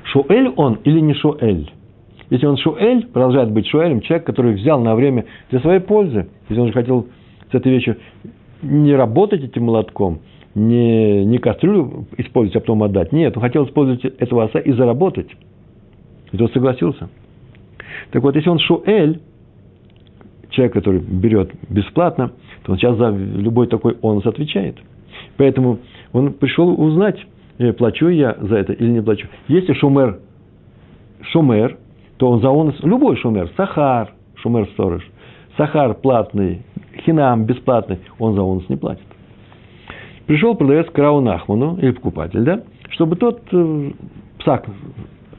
Шуэль 0.04 0.52
он 0.56 0.78
или 0.84 1.00
не 1.00 1.14
Шуэль? 1.14 1.70
Если 2.30 2.46
он 2.46 2.56
Шуэль, 2.56 3.06
продолжает 3.06 3.50
быть 3.50 3.66
Шуэлем, 3.66 4.00
человек, 4.00 4.26
который 4.26 4.54
взял 4.54 4.80
на 4.80 4.94
время 4.94 5.26
для 5.50 5.60
своей 5.60 5.80
пользы, 5.80 6.28
если 6.48 6.60
он 6.60 6.68
же 6.68 6.72
хотел 6.72 7.08
с 7.50 7.54
этой 7.54 7.72
вещью 7.72 7.96
не 8.62 8.94
работать 8.94 9.42
этим 9.42 9.64
молотком, 9.64 10.20
не, 10.54 11.24
не 11.24 11.38
кастрюлю 11.38 12.06
использовать, 12.18 12.56
а 12.56 12.60
потом 12.60 12.82
отдать. 12.82 13.12
Нет, 13.12 13.36
он 13.36 13.42
хотел 13.42 13.64
использовать 13.66 14.04
этого 14.04 14.44
оса 14.44 14.58
и 14.58 14.72
заработать. 14.72 15.28
И 16.32 16.36
тот 16.36 16.52
согласился. 16.52 17.08
Так 18.10 18.22
вот, 18.22 18.34
если 18.36 18.48
он 18.48 18.58
шуэль, 18.58 19.20
человек, 20.50 20.74
который 20.74 21.00
берет 21.00 21.52
бесплатно, 21.68 22.32
то 22.64 22.72
он 22.72 22.78
сейчас 22.78 22.96
за 22.96 23.10
любой 23.10 23.66
такой 23.66 23.96
онус 24.02 24.26
отвечает. 24.26 24.76
Поэтому 25.36 25.78
он 26.12 26.32
пришел 26.32 26.68
узнать, 26.80 27.18
плачу 27.76 28.08
я 28.08 28.36
за 28.40 28.56
это 28.56 28.72
или 28.72 28.90
не 28.90 29.02
плачу. 29.02 29.28
Если 29.48 29.72
шумер, 29.74 30.20
шумер, 31.32 31.76
то 32.16 32.30
он 32.30 32.40
за 32.40 32.50
онус, 32.50 32.76
любой 32.82 33.16
шумер, 33.16 33.50
сахар, 33.56 34.12
шумер 34.36 34.66
сторож, 34.72 35.06
שכר 35.56 35.94
платный, 35.94 36.62
חינם 37.04 37.44
бесплатный, 37.44 37.98
он 38.18 38.34
за 38.34 38.42
אונס 38.42 38.68
не 38.68 38.76
платит. 38.76 39.04
Пришел 40.26 40.54
продавец 40.54 40.88
к 40.90 40.98
Раву 40.98 41.20
или 41.22 41.90
покупатель, 41.90 42.42
да, 42.44 42.62
чтобы 42.90 43.16
тот 43.16 43.42
э, 43.52 43.90
פסק, 44.38 44.66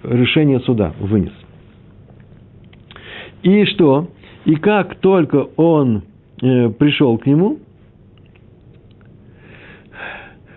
решение 0.03 0.59
суда 0.61 0.93
вынес. 0.99 1.34
И 3.43 3.65
что? 3.65 4.07
И 4.45 4.55
как 4.55 4.95
только 4.95 5.47
он 5.55 6.03
э, 6.41 6.69
пришел 6.69 7.17
к 7.17 7.26
нему, 7.26 7.59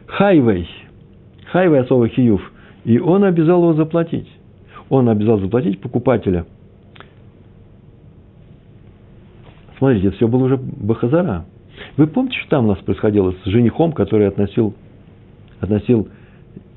хайвей, 0.07 0.69
хайвей 1.55 1.81
от 1.81 1.87
слова 1.87 2.09
חיוב, 2.09 2.43
и 2.85 2.99
он 2.99 3.23
обязал 3.23 3.63
его 3.63 3.75
заплатить. 3.75 4.29
Он 4.89 5.09
обязал 5.09 5.39
заплатить 5.39 5.81
покупателя. 5.81 6.47
Смотрите, 9.79 10.11
все 10.11 10.27
было 10.27 10.45
уже 10.45 10.57
Бахазара. 10.57 11.45
Вы 11.97 12.09
помните, 12.09 12.37
что 12.41 12.51
там 12.51 12.65
у 12.65 12.69
нас 12.69 12.79
происходило 12.79 13.33
с 13.33 13.45
женихом, 13.47 13.93
который 13.93 14.27
относил, 14.27 14.75
относил 15.61 16.09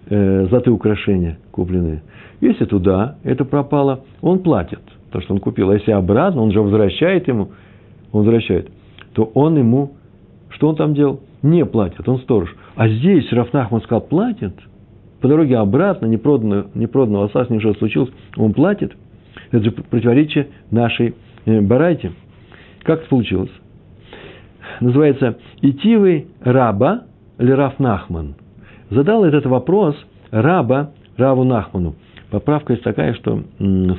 э, 0.10 0.46
золотые 0.48 0.74
украшения 0.76 1.40
купленные? 1.52 2.04
Если 2.40 2.66
туда 2.66 3.16
это 3.24 3.46
пропало, 3.46 4.04
он 4.22 4.40
платит– 4.40 4.82
то, 5.12 5.22
что 5.22 5.34
он 5.34 5.40
купил. 5.40 5.72
А 5.72 5.74
если 5.74 5.92
обратно, 5.92 6.42
он 6.44 6.52
же 6.52 6.62
возвращает 6.62 7.28
ему, 7.28 7.50
он 8.12 8.22
возвращает, 8.22 8.70
то 9.14 9.24
он 9.34 9.58
ему, 9.58 9.94
что 10.50 10.70
он 10.70 10.76
там 10.76 10.94
делал? 10.94 11.22
Не 11.42 11.66
платит, 11.66 12.08
он 12.08 12.20
сторож. 12.20 12.56
А 12.78 12.88
здесь 12.88 13.32
Рафнахман 13.34 13.82
сказал, 13.82 14.02
платит. 14.02 14.54
По 15.20 15.28
дороге 15.28 15.58
обратно, 15.58 16.06
непроданного, 16.06 16.70
непроданного 16.76 17.26
осла 17.26 17.46
с 17.46 17.50
ним 17.50 17.60
что 17.60 17.74
случилось, 17.74 18.12
он 18.38 18.54
платит. 18.54 18.96
Это 19.52 19.64
же 19.66 19.72
противоречие 19.72 20.48
нашей 20.72 21.16
э, 21.46 21.60
барайте. 21.60 22.12
Как 22.84 23.02
это 23.02 23.10
получилось? 23.10 23.52
Называется 24.80 25.38
«Итивый 25.62 26.28
раба» 26.42 27.04
или 27.40 27.52
Рафнахман. 27.52 28.36
Задал 28.92 29.26
этот 29.26 29.46
вопрос 29.48 29.96
раба 30.32 30.92
Раву 31.18 31.44
Нахману– 31.44 31.96
Поправка 32.30 32.74
есть 32.74 32.84
такая, 32.84 33.14
что, 33.14 33.42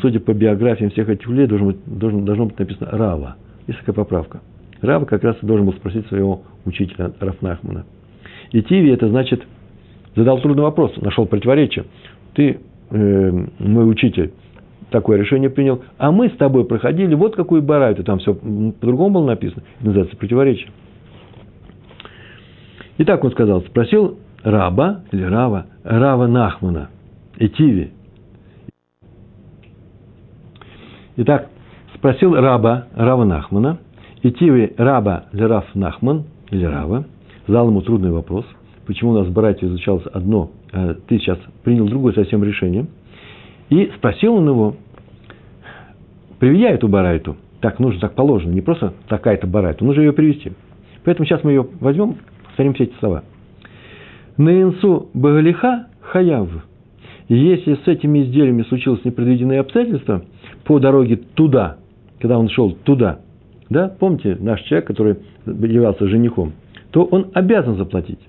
судя 0.03 0.21
по 0.21 0.35
биографиям 0.35 0.91
всех 0.91 1.09
этих 1.09 1.27
людей, 1.29 1.47
должен 1.47 1.69
быть, 1.69 1.79
должен, 1.87 2.25
должно 2.25 2.47
быть 2.47 2.59
написано 2.59 2.91
Рава. 2.91 3.37
Есть 3.67 3.81
такая 3.81 3.95
поправка. 3.95 4.41
Рава 4.83 5.07
как 5.07 5.25
раз 5.25 5.37
и 5.41 5.47
должен 5.47 5.65
был 5.65 5.73
спросить 5.73 6.07
своего 6.09 6.43
учителя 6.67 7.11
Рафнахмана. 7.21 7.87
И 8.53 8.63
Тиви 8.63 8.91
это 8.91 9.09
значит, 9.09 9.43
задал 10.17 10.41
трудный 10.41 10.63
вопрос, 10.63 10.97
нашел 10.97 11.27
противоречие. 11.27 11.85
Ты, 12.35 12.61
э, 12.91 13.47
мой 13.59 13.91
учитель, 13.91 14.33
такое 14.91 15.19
решение 15.19 15.51
принял, 15.51 15.83
а 15.99 16.11
мы 16.11 16.29
с 16.29 16.37
тобой 16.37 16.65
проходили 16.65 17.15
вот 17.15 17.37
какую 17.37 17.63
барайту, 17.63 18.05
там 18.05 18.19
все 18.19 18.35
по-другому 18.35 19.21
было 19.21 19.27
написано, 19.27 19.63
это 19.79 19.87
называется 19.87 20.17
противоречие. 20.17 20.71
И 22.97 23.05
так 23.05 23.23
он 23.23 23.31
сказал, 23.33 23.61
спросил 23.63 24.19
раба, 24.43 25.03
или 25.13 25.23
рава, 25.23 25.67
рава 25.85 26.27
Нахмана, 26.27 26.89
Этиви, 27.39 27.93
Итак, 31.21 31.49
спросил 31.97 32.37
раба, 32.37 32.87
Рава 32.95 33.25
Нахмана, 33.25 33.79
идти 34.23 34.49
вы 34.49 34.73
раба 34.79 35.25
или 35.33 35.43
Рав 35.43 35.65
Нахман, 35.75 36.27
или 36.51 36.65
Рава, 36.65 37.07
задал 37.49 37.69
ему 37.69 37.83
трудный 37.83 38.13
вопрос, 38.13 38.45
почему 38.87 39.11
у 39.11 39.15
нас 39.15 39.27
в 39.27 39.33
Барате 39.33 39.67
изучалось 39.67 40.07
одно, 40.13 40.53
а 40.73 40.95
ты 40.95 41.19
сейчас 41.19 41.39
принял 41.65 41.87
другое 41.87 42.13
совсем 42.13 42.45
решение, 42.45 42.87
и 43.71 43.91
спросил 43.97 44.35
он 44.35 44.49
его, 44.49 44.77
приведя 46.39 46.71
эту 46.71 46.87
барайту, 46.87 47.37
так 47.61 47.81
нужно, 47.81 48.01
так 48.01 48.15
положено, 48.15 48.53
не 48.53 48.61
просто 48.61 48.95
такая-то 49.09 49.49
барайта, 49.49 49.85
нужно 49.85 50.03
ее 50.03 50.13
привести. 50.13 50.53
Поэтому 51.05 51.27
сейчас 51.27 51.43
мы 51.43 51.51
ее 51.51 51.67
возьмем, 51.81 52.19
повторим 52.45 52.75
все 52.75 52.85
эти 52.85 52.95
слова. 53.01 53.25
Наинсу 54.37 55.09
багалиха 55.13 55.89
хаяв. 56.01 56.49
Если 57.29 57.75
с 57.75 57.89
этими 57.89 58.23
изделиями 58.23 58.63
случилось 58.63 59.05
непредвиденное 59.05 59.61
обстоятельство– 59.61 60.23
по 60.69 60.79
дороге 60.79 61.17
туда, 61.17 61.79
когда 62.21 62.39
он 62.39 62.51
шел 62.51 62.73
туда, 62.73 63.21
да, 63.71 63.89
помните, 63.89 64.37
наш 64.39 64.61
человек, 64.63 64.87
который 64.87 65.17
являлся 65.47 66.07
женихом, 66.07 66.53
то 66.91 67.05
он 67.05 67.31
обязан 67.35 67.77
заплатить. 67.77 68.21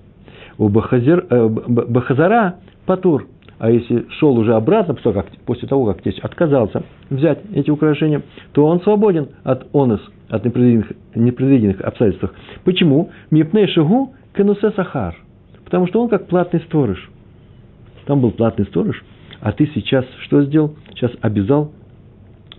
У 0.58 0.68
Бахазир, 0.68 1.26
э, 1.30 1.48
Бахазара 1.48 2.56
Патур, 2.86 3.26
а 3.58 3.70
если 3.70 4.06
шел 4.18 4.36
уже 4.38 4.54
обратно, 4.54 4.94
после 4.94 5.12
как, 5.12 5.26
после 5.46 5.68
того, 5.68 5.86
как 5.86 6.02
тесть 6.02 6.18
отказался 6.20 6.82
взять 7.08 7.40
эти 7.54 7.70
украшения, 7.70 8.22
то 8.52 8.66
он 8.66 8.80
свободен 8.80 9.28
от 9.44 9.66
онос, 9.74 10.00
от 10.28 10.44
непредвиденных, 10.44 10.92
непредвиденных 11.14 11.80
обстоятельств. 11.80 12.34
Почему? 12.64 13.10
Мипней 13.30 13.68
шагу 13.68 14.14
кенусе 14.34 14.70
сахар. 14.70 15.16
Потому 15.64 15.86
что 15.86 16.02
он 16.02 16.08
как 16.08 16.26
платный 16.26 16.60
сторож. 16.60 17.10
Там 18.06 18.20
был 18.20 18.30
платный 18.30 18.64
сторож, 18.66 19.02
а 19.40 19.52
ты 19.52 19.70
сейчас 19.74 20.04
что 20.24 20.42
сделал? 20.42 20.74
Сейчас 20.94 21.12
обязал 21.20 21.70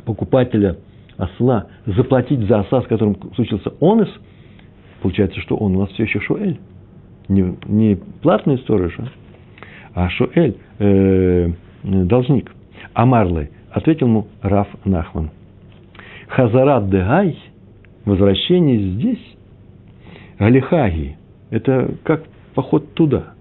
покупателя 0.06 0.78
осла 1.18 1.68
заплатить 1.86 2.48
за 2.48 2.60
осла, 2.60 2.82
с 2.82 2.88
которым 2.88 3.18
случился 3.36 3.74
онес, 3.80 4.10
получается, 5.02 5.40
что 5.42 5.56
он 5.56 5.76
у 5.76 5.82
нас 5.82 5.90
все 5.92 6.04
еще 6.04 6.20
шуэль. 6.20 6.60
Не, 7.28 7.58
не 7.66 7.96
платный 8.22 8.58
сторож, 8.60 8.98
а, 9.00 10.06
а 10.06 10.10
шуэль, 10.10 10.58
э, 10.80 11.50
должник. 11.84 12.52
Амарлы, 12.94 13.50
ответил 13.72 14.08
ему 14.08 14.28
Раф 14.42 14.68
Нахман. 14.86 15.30
Хазарат 16.28 16.90
дегай, 16.90 17.38
возвращение 18.06 18.94
здесь, 18.94 19.38
Галихаги, 20.40 21.18
это 21.50 21.96
как 22.04 22.24
поход 22.56 22.94
туда. 22.94 23.34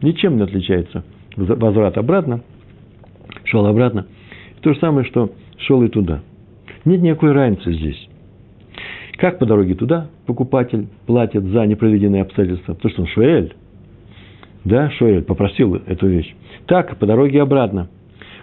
Ничем 0.00 0.36
не 0.36 0.42
отличается. 0.42 1.04
Возврат 1.36 1.98
обратно, 1.98 2.40
шел 3.44 3.66
обратно. 3.66 4.06
То 4.62 4.72
же 4.72 4.80
самое, 4.80 5.06
что 5.06 5.32
шел 5.58 5.82
и 5.82 5.88
туда. 5.88 6.20
Нет 6.84 7.02
никакой 7.02 7.32
разницы 7.32 7.72
здесь. 7.72 8.08
Как 9.18 9.38
по 9.38 9.46
дороге 9.46 9.74
туда 9.74 10.08
покупатель 10.30 10.86
платит 11.06 11.42
за 11.42 11.66
непроведенные 11.66 12.22
обстоятельства? 12.22 12.74
Потому 12.74 12.92
что 12.92 13.02
он 13.02 13.08
Шуэль. 13.08 13.52
Да, 14.64 14.88
Шуэль 14.90 15.22
попросил 15.22 15.74
эту 15.74 16.06
вещь. 16.06 16.32
Так, 16.66 16.96
по 16.98 17.06
дороге 17.06 17.42
обратно. 17.42 17.88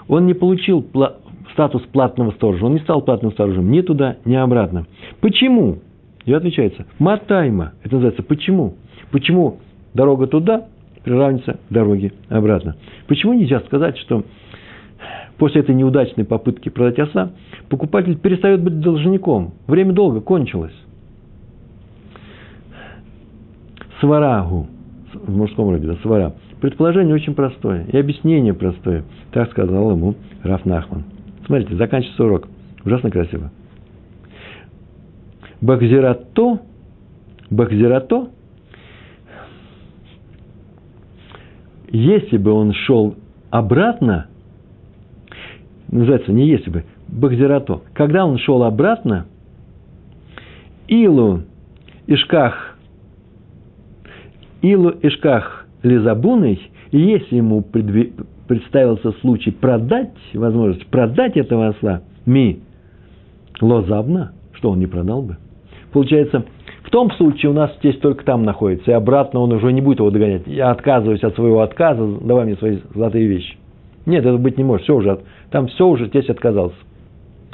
Он 0.09 0.25
не 0.25 0.33
получил 0.33 0.81
пла- 0.81 1.13
статус 1.53 1.81
платного 1.93 2.31
сторожа. 2.31 2.65
Он 2.65 2.73
не 2.73 2.81
стал 2.81 3.03
платным 3.03 3.31
сторожем 3.31 3.71
ни 3.71 3.79
туда, 3.79 4.17
ни 4.25 4.35
обратно. 4.35 4.85
Почему? 5.21 5.77
И 6.25 6.33
отвечается, 6.33 6.87
матайма. 6.99 7.71
Это 7.83 7.95
называется 7.95 8.21
почему? 8.21 8.75
Почему 9.13 9.59
дорога 9.93 10.27
туда 10.27 10.65
приравнится 11.05 11.57
к 11.69 11.73
дороге 11.73 12.11
обратно? 12.27 12.75
Почему 13.07 13.31
нельзя 13.31 13.61
сказать, 13.61 13.97
что 13.99 14.25
после 15.37 15.61
этой 15.61 15.73
неудачной 15.73 16.25
попытки 16.25 16.67
продать 16.67 16.99
оса, 16.99 17.31
покупатель 17.69 18.17
перестает 18.17 18.61
быть 18.61 18.81
должником. 18.81 19.53
Время 19.67 19.93
долго 19.93 20.19
кончилось. 20.19 20.73
Сварагу, 23.99 24.67
в 25.13 25.35
мужском 25.35 25.69
роде, 25.69 25.87
да, 25.87 25.95
свара. 26.01 26.33
Предположение 26.61 27.13
очень 27.13 27.35
простое, 27.35 27.85
и 27.85 27.97
объяснение 27.97 28.53
простое. 28.53 29.03
Так 29.31 29.51
сказал 29.51 29.91
ему 29.91 30.15
Раф 30.43 30.65
Нахман. 30.65 31.03
Смотрите, 31.45 31.75
заканчивается 31.75 32.23
урок. 32.23 32.47
Ужасно 32.83 33.11
красиво. 33.11 33.51
Бахзирато, 35.61 36.59
Бахзирато, 37.49 38.29
если 41.89 42.37
бы 42.37 42.51
он 42.51 42.73
шел 42.73 43.15
обратно 43.49 44.27
называется 45.91 46.31
не 46.31 46.47
если 46.47 46.69
бы, 46.69 46.83
Бахзирато. 47.07 47.81
Когда 47.93 48.25
он 48.25 48.37
шел 48.37 48.63
обратно, 48.63 49.25
Илу 50.87 51.43
Ишках, 52.07 52.76
Илу 54.71 54.89
Ишках 55.01 55.65
Лизабуной, 55.83 56.59
и 56.91 56.99
если 56.99 57.37
ему 57.37 57.63
представился 58.47 59.11
случай 59.21 59.51
продать, 59.51 60.11
возможность 60.33 60.85
продать 60.87 61.37
этого 61.37 61.67
осла, 61.67 62.01
ми 62.25 62.59
лозабна, 63.61 64.33
что 64.53 64.71
он 64.71 64.79
не 64.79 64.87
продал 64.87 65.21
бы. 65.21 65.37
Получается, 65.93 66.43
в 66.83 66.89
том 66.89 67.11
случае 67.11 67.51
у 67.51 67.53
нас 67.53 67.71
здесь 67.79 67.97
только 67.99 68.25
там 68.25 68.43
находится, 68.43 68.91
и 68.91 68.93
обратно 68.93 69.39
он 69.39 69.53
уже 69.53 69.71
не 69.71 69.81
будет 69.81 69.99
его 69.99 70.11
догонять. 70.11 70.43
Я 70.47 70.71
отказываюсь 70.71 71.23
от 71.23 71.35
своего 71.35 71.61
отказа, 71.61 72.05
давай 72.21 72.45
мне 72.45 72.55
свои 72.55 72.79
золотые 72.93 73.27
вещи. 73.27 73.57
Нет, 74.05 74.25
это 74.25 74.37
быть 74.37 74.57
не 74.57 74.63
может, 74.63 74.83
все 74.83 74.95
уже, 74.95 75.19
там 75.49 75.67
все 75.67 75.87
уже 75.87 76.09
тесть 76.09 76.29
отказался. 76.29 76.77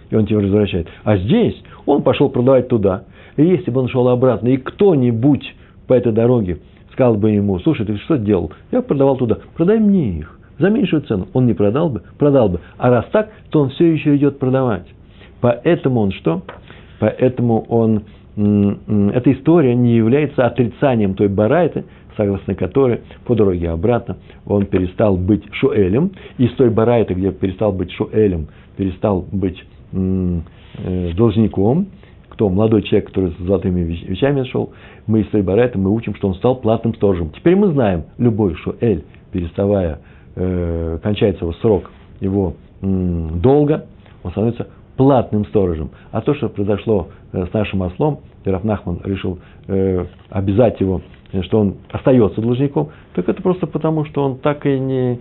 И 0.09 0.16
он 0.16 0.26
тебе 0.26 0.39
возвращает. 0.39 0.88
А 1.03 1.18
здесь 1.18 1.61
он 1.86 2.01
пошел 2.01 2.30
продавать 2.30 2.68
туда. 2.70 3.03
И 3.38 3.43
если 3.43 3.72
бы 3.72 3.82
он 3.82 3.88
шел 3.88 4.07
обратно, 4.07 4.47
и 4.47 4.57
кто-нибудь 4.57 5.55
по 5.88 5.93
этой 5.93 6.11
дороге 6.11 6.59
сказал 6.94 7.16
бы 7.16 7.32
ему, 7.32 7.60
слушай, 7.60 7.86
ты 7.86 7.98
что 7.98 8.18
делал? 8.18 8.52
Я 8.72 8.82
продавал 8.82 9.18
туда, 9.18 9.39
продай 9.56 9.80
мне 9.80 10.20
их 10.20 10.39
за 10.60 10.70
меньшую 10.70 11.02
цену. 11.04 11.28
Он 11.34 11.46
не 11.46 11.54
продал 11.54 11.89
бы, 11.89 12.04
продал 12.18 12.50
бы. 12.50 12.60
А 12.78 12.89
раз 12.89 13.06
так, 13.12 13.30
то 13.50 13.62
он 13.62 13.70
все 13.72 13.91
еще 13.91 14.16
идет 14.16 14.39
продавать. 14.39 14.86
Поэтому 15.41 16.02
он 16.02 16.12
что? 16.12 16.44
Поэтому 17.00 17.66
он, 17.68 18.04
эта 18.36 19.34
история 19.34 19.76
не 19.76 19.96
является 19.96 20.46
отрицанием 20.46 21.16
той 21.16 21.28
барайты, 21.28 21.84
согласно 22.16 22.56
которой 22.56 23.02
по 23.26 23.36
дороге 23.36 23.70
обратно 23.70 24.18
он 24.46 24.68
перестал 24.68 25.18
быть 25.18 25.44
шуэлем, 25.54 26.12
и 26.38 26.48
с 26.48 26.54
той 26.54 26.70
барайты, 26.70 27.16
где 27.16 27.32
перестал 27.32 27.72
быть 27.74 27.91
шуэлем, 27.91 28.48
перестал 28.78 29.26
быть 29.32 29.62
э, 29.91 31.12
должником, 31.16 31.88
кто 32.34 32.50
молодой 32.50 32.82
человек, 32.82 33.08
который 33.10 33.32
с 33.32 33.38
золотыми 33.38 33.82
вещами 33.82 34.44
шел, 34.44 34.72
мы 35.08 35.22
из 35.22 35.46
барайты 35.46 35.78
мы 35.78 35.92
учим, 35.92 36.16
что 36.16 36.28
он 36.28 36.36
стал 36.36 36.56
платным 36.56 36.96
сторожем. 36.96 37.30
Теперь 37.30 37.56
мы 37.56 37.68
знаем, 37.68 38.06
любой 38.18 38.56
шуэль, 38.56 39.04
переставая, 39.32 40.00
э, 40.36 41.00
кончается 41.02 41.46
его 41.46 41.54
срок 41.54 41.92
его 42.20 42.56
долга, 42.82 43.86
он 44.24 44.32
становится 44.32 44.68
платным 44.98 45.46
сторожем. 45.46 45.92
А 46.12 46.22
то, 46.22 46.34
что 46.36 46.50
произошло 46.50 47.10
э, 47.32 47.46
с 47.46 47.54
нашим 47.54 47.82
ослом, 47.82 48.20
Раф 48.46 48.64
Нахман 48.64 49.02
решил 49.04 49.40
э, 49.68 50.06
обязать 50.30 50.80
его, 50.80 51.02
э, 51.32 51.42
что 51.44 51.60
он 51.60 51.76
остается 51.92 52.42
должником, 52.42 52.90
так 53.16 53.28
это 53.28 53.42
просто 53.42 53.68
потому, 53.68 54.06
что 54.06 54.24
он 54.24 54.38
так 54.38 54.66
и 54.66 54.80
не, 54.80 55.20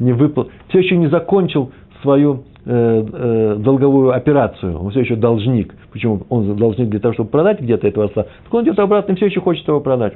не 0.00 0.12
выпал, 0.12 0.48
все 0.68 0.80
еще 0.80 0.96
не 0.96 1.08
закончил 1.08 1.70
свою 2.02 2.44
долговую 2.64 4.12
операцию, 4.12 4.80
он 4.80 4.90
все 4.90 5.00
еще 5.00 5.16
должник. 5.16 5.74
Почему? 5.90 6.22
Он 6.28 6.56
должник 6.56 6.88
для 6.90 7.00
того, 7.00 7.14
чтобы 7.14 7.30
продать 7.30 7.60
где-то 7.60 7.88
этого 7.88 8.06
осла, 8.06 8.26
так 8.44 8.54
он 8.54 8.64
идет 8.64 8.78
обратно 8.78 9.12
и 9.12 9.16
все 9.16 9.26
еще 9.26 9.40
хочет 9.40 9.66
его 9.66 9.80
продать. 9.80 10.14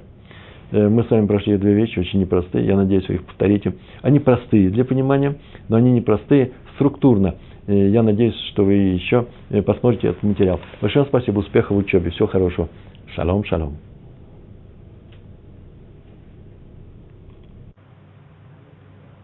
Э, 0.73 0.89
мы 0.89 1.05
с 1.05 1.11
вами 1.11 1.27
прошли 1.27 1.57
две 1.57 1.75
вещи 1.75 1.99
очень 1.99 2.21
непростые, 2.21 2.67
я 2.67 2.77
надеюсь, 2.77 3.09
вы 3.09 3.17
их 3.17 3.25
повторите. 3.25 3.75
Они 4.03 4.19
простые 4.19 4.71
для 4.71 4.85
понимания, 4.85 5.37
но 5.69 5.77
они 5.77 5.93
непростые 5.93 6.53
структурно. 6.75 7.37
Я 7.67 8.05
надеюсь, 8.05 8.37
что 8.53 8.65
вы 8.65 8.75
еще 8.75 9.27
э, 9.51 9.61
посмотрите 9.63 10.09
этот 10.09 10.23
материал. 10.23 10.61
Большое 10.81 11.05
спасибо, 11.05 11.41
успехов 11.41 11.77
в 11.77 11.81
учебе, 11.81 12.11
всего 12.11 12.29
хорошего. 12.29 12.69
Шалом, 13.15 13.45
шалом. 13.45 13.77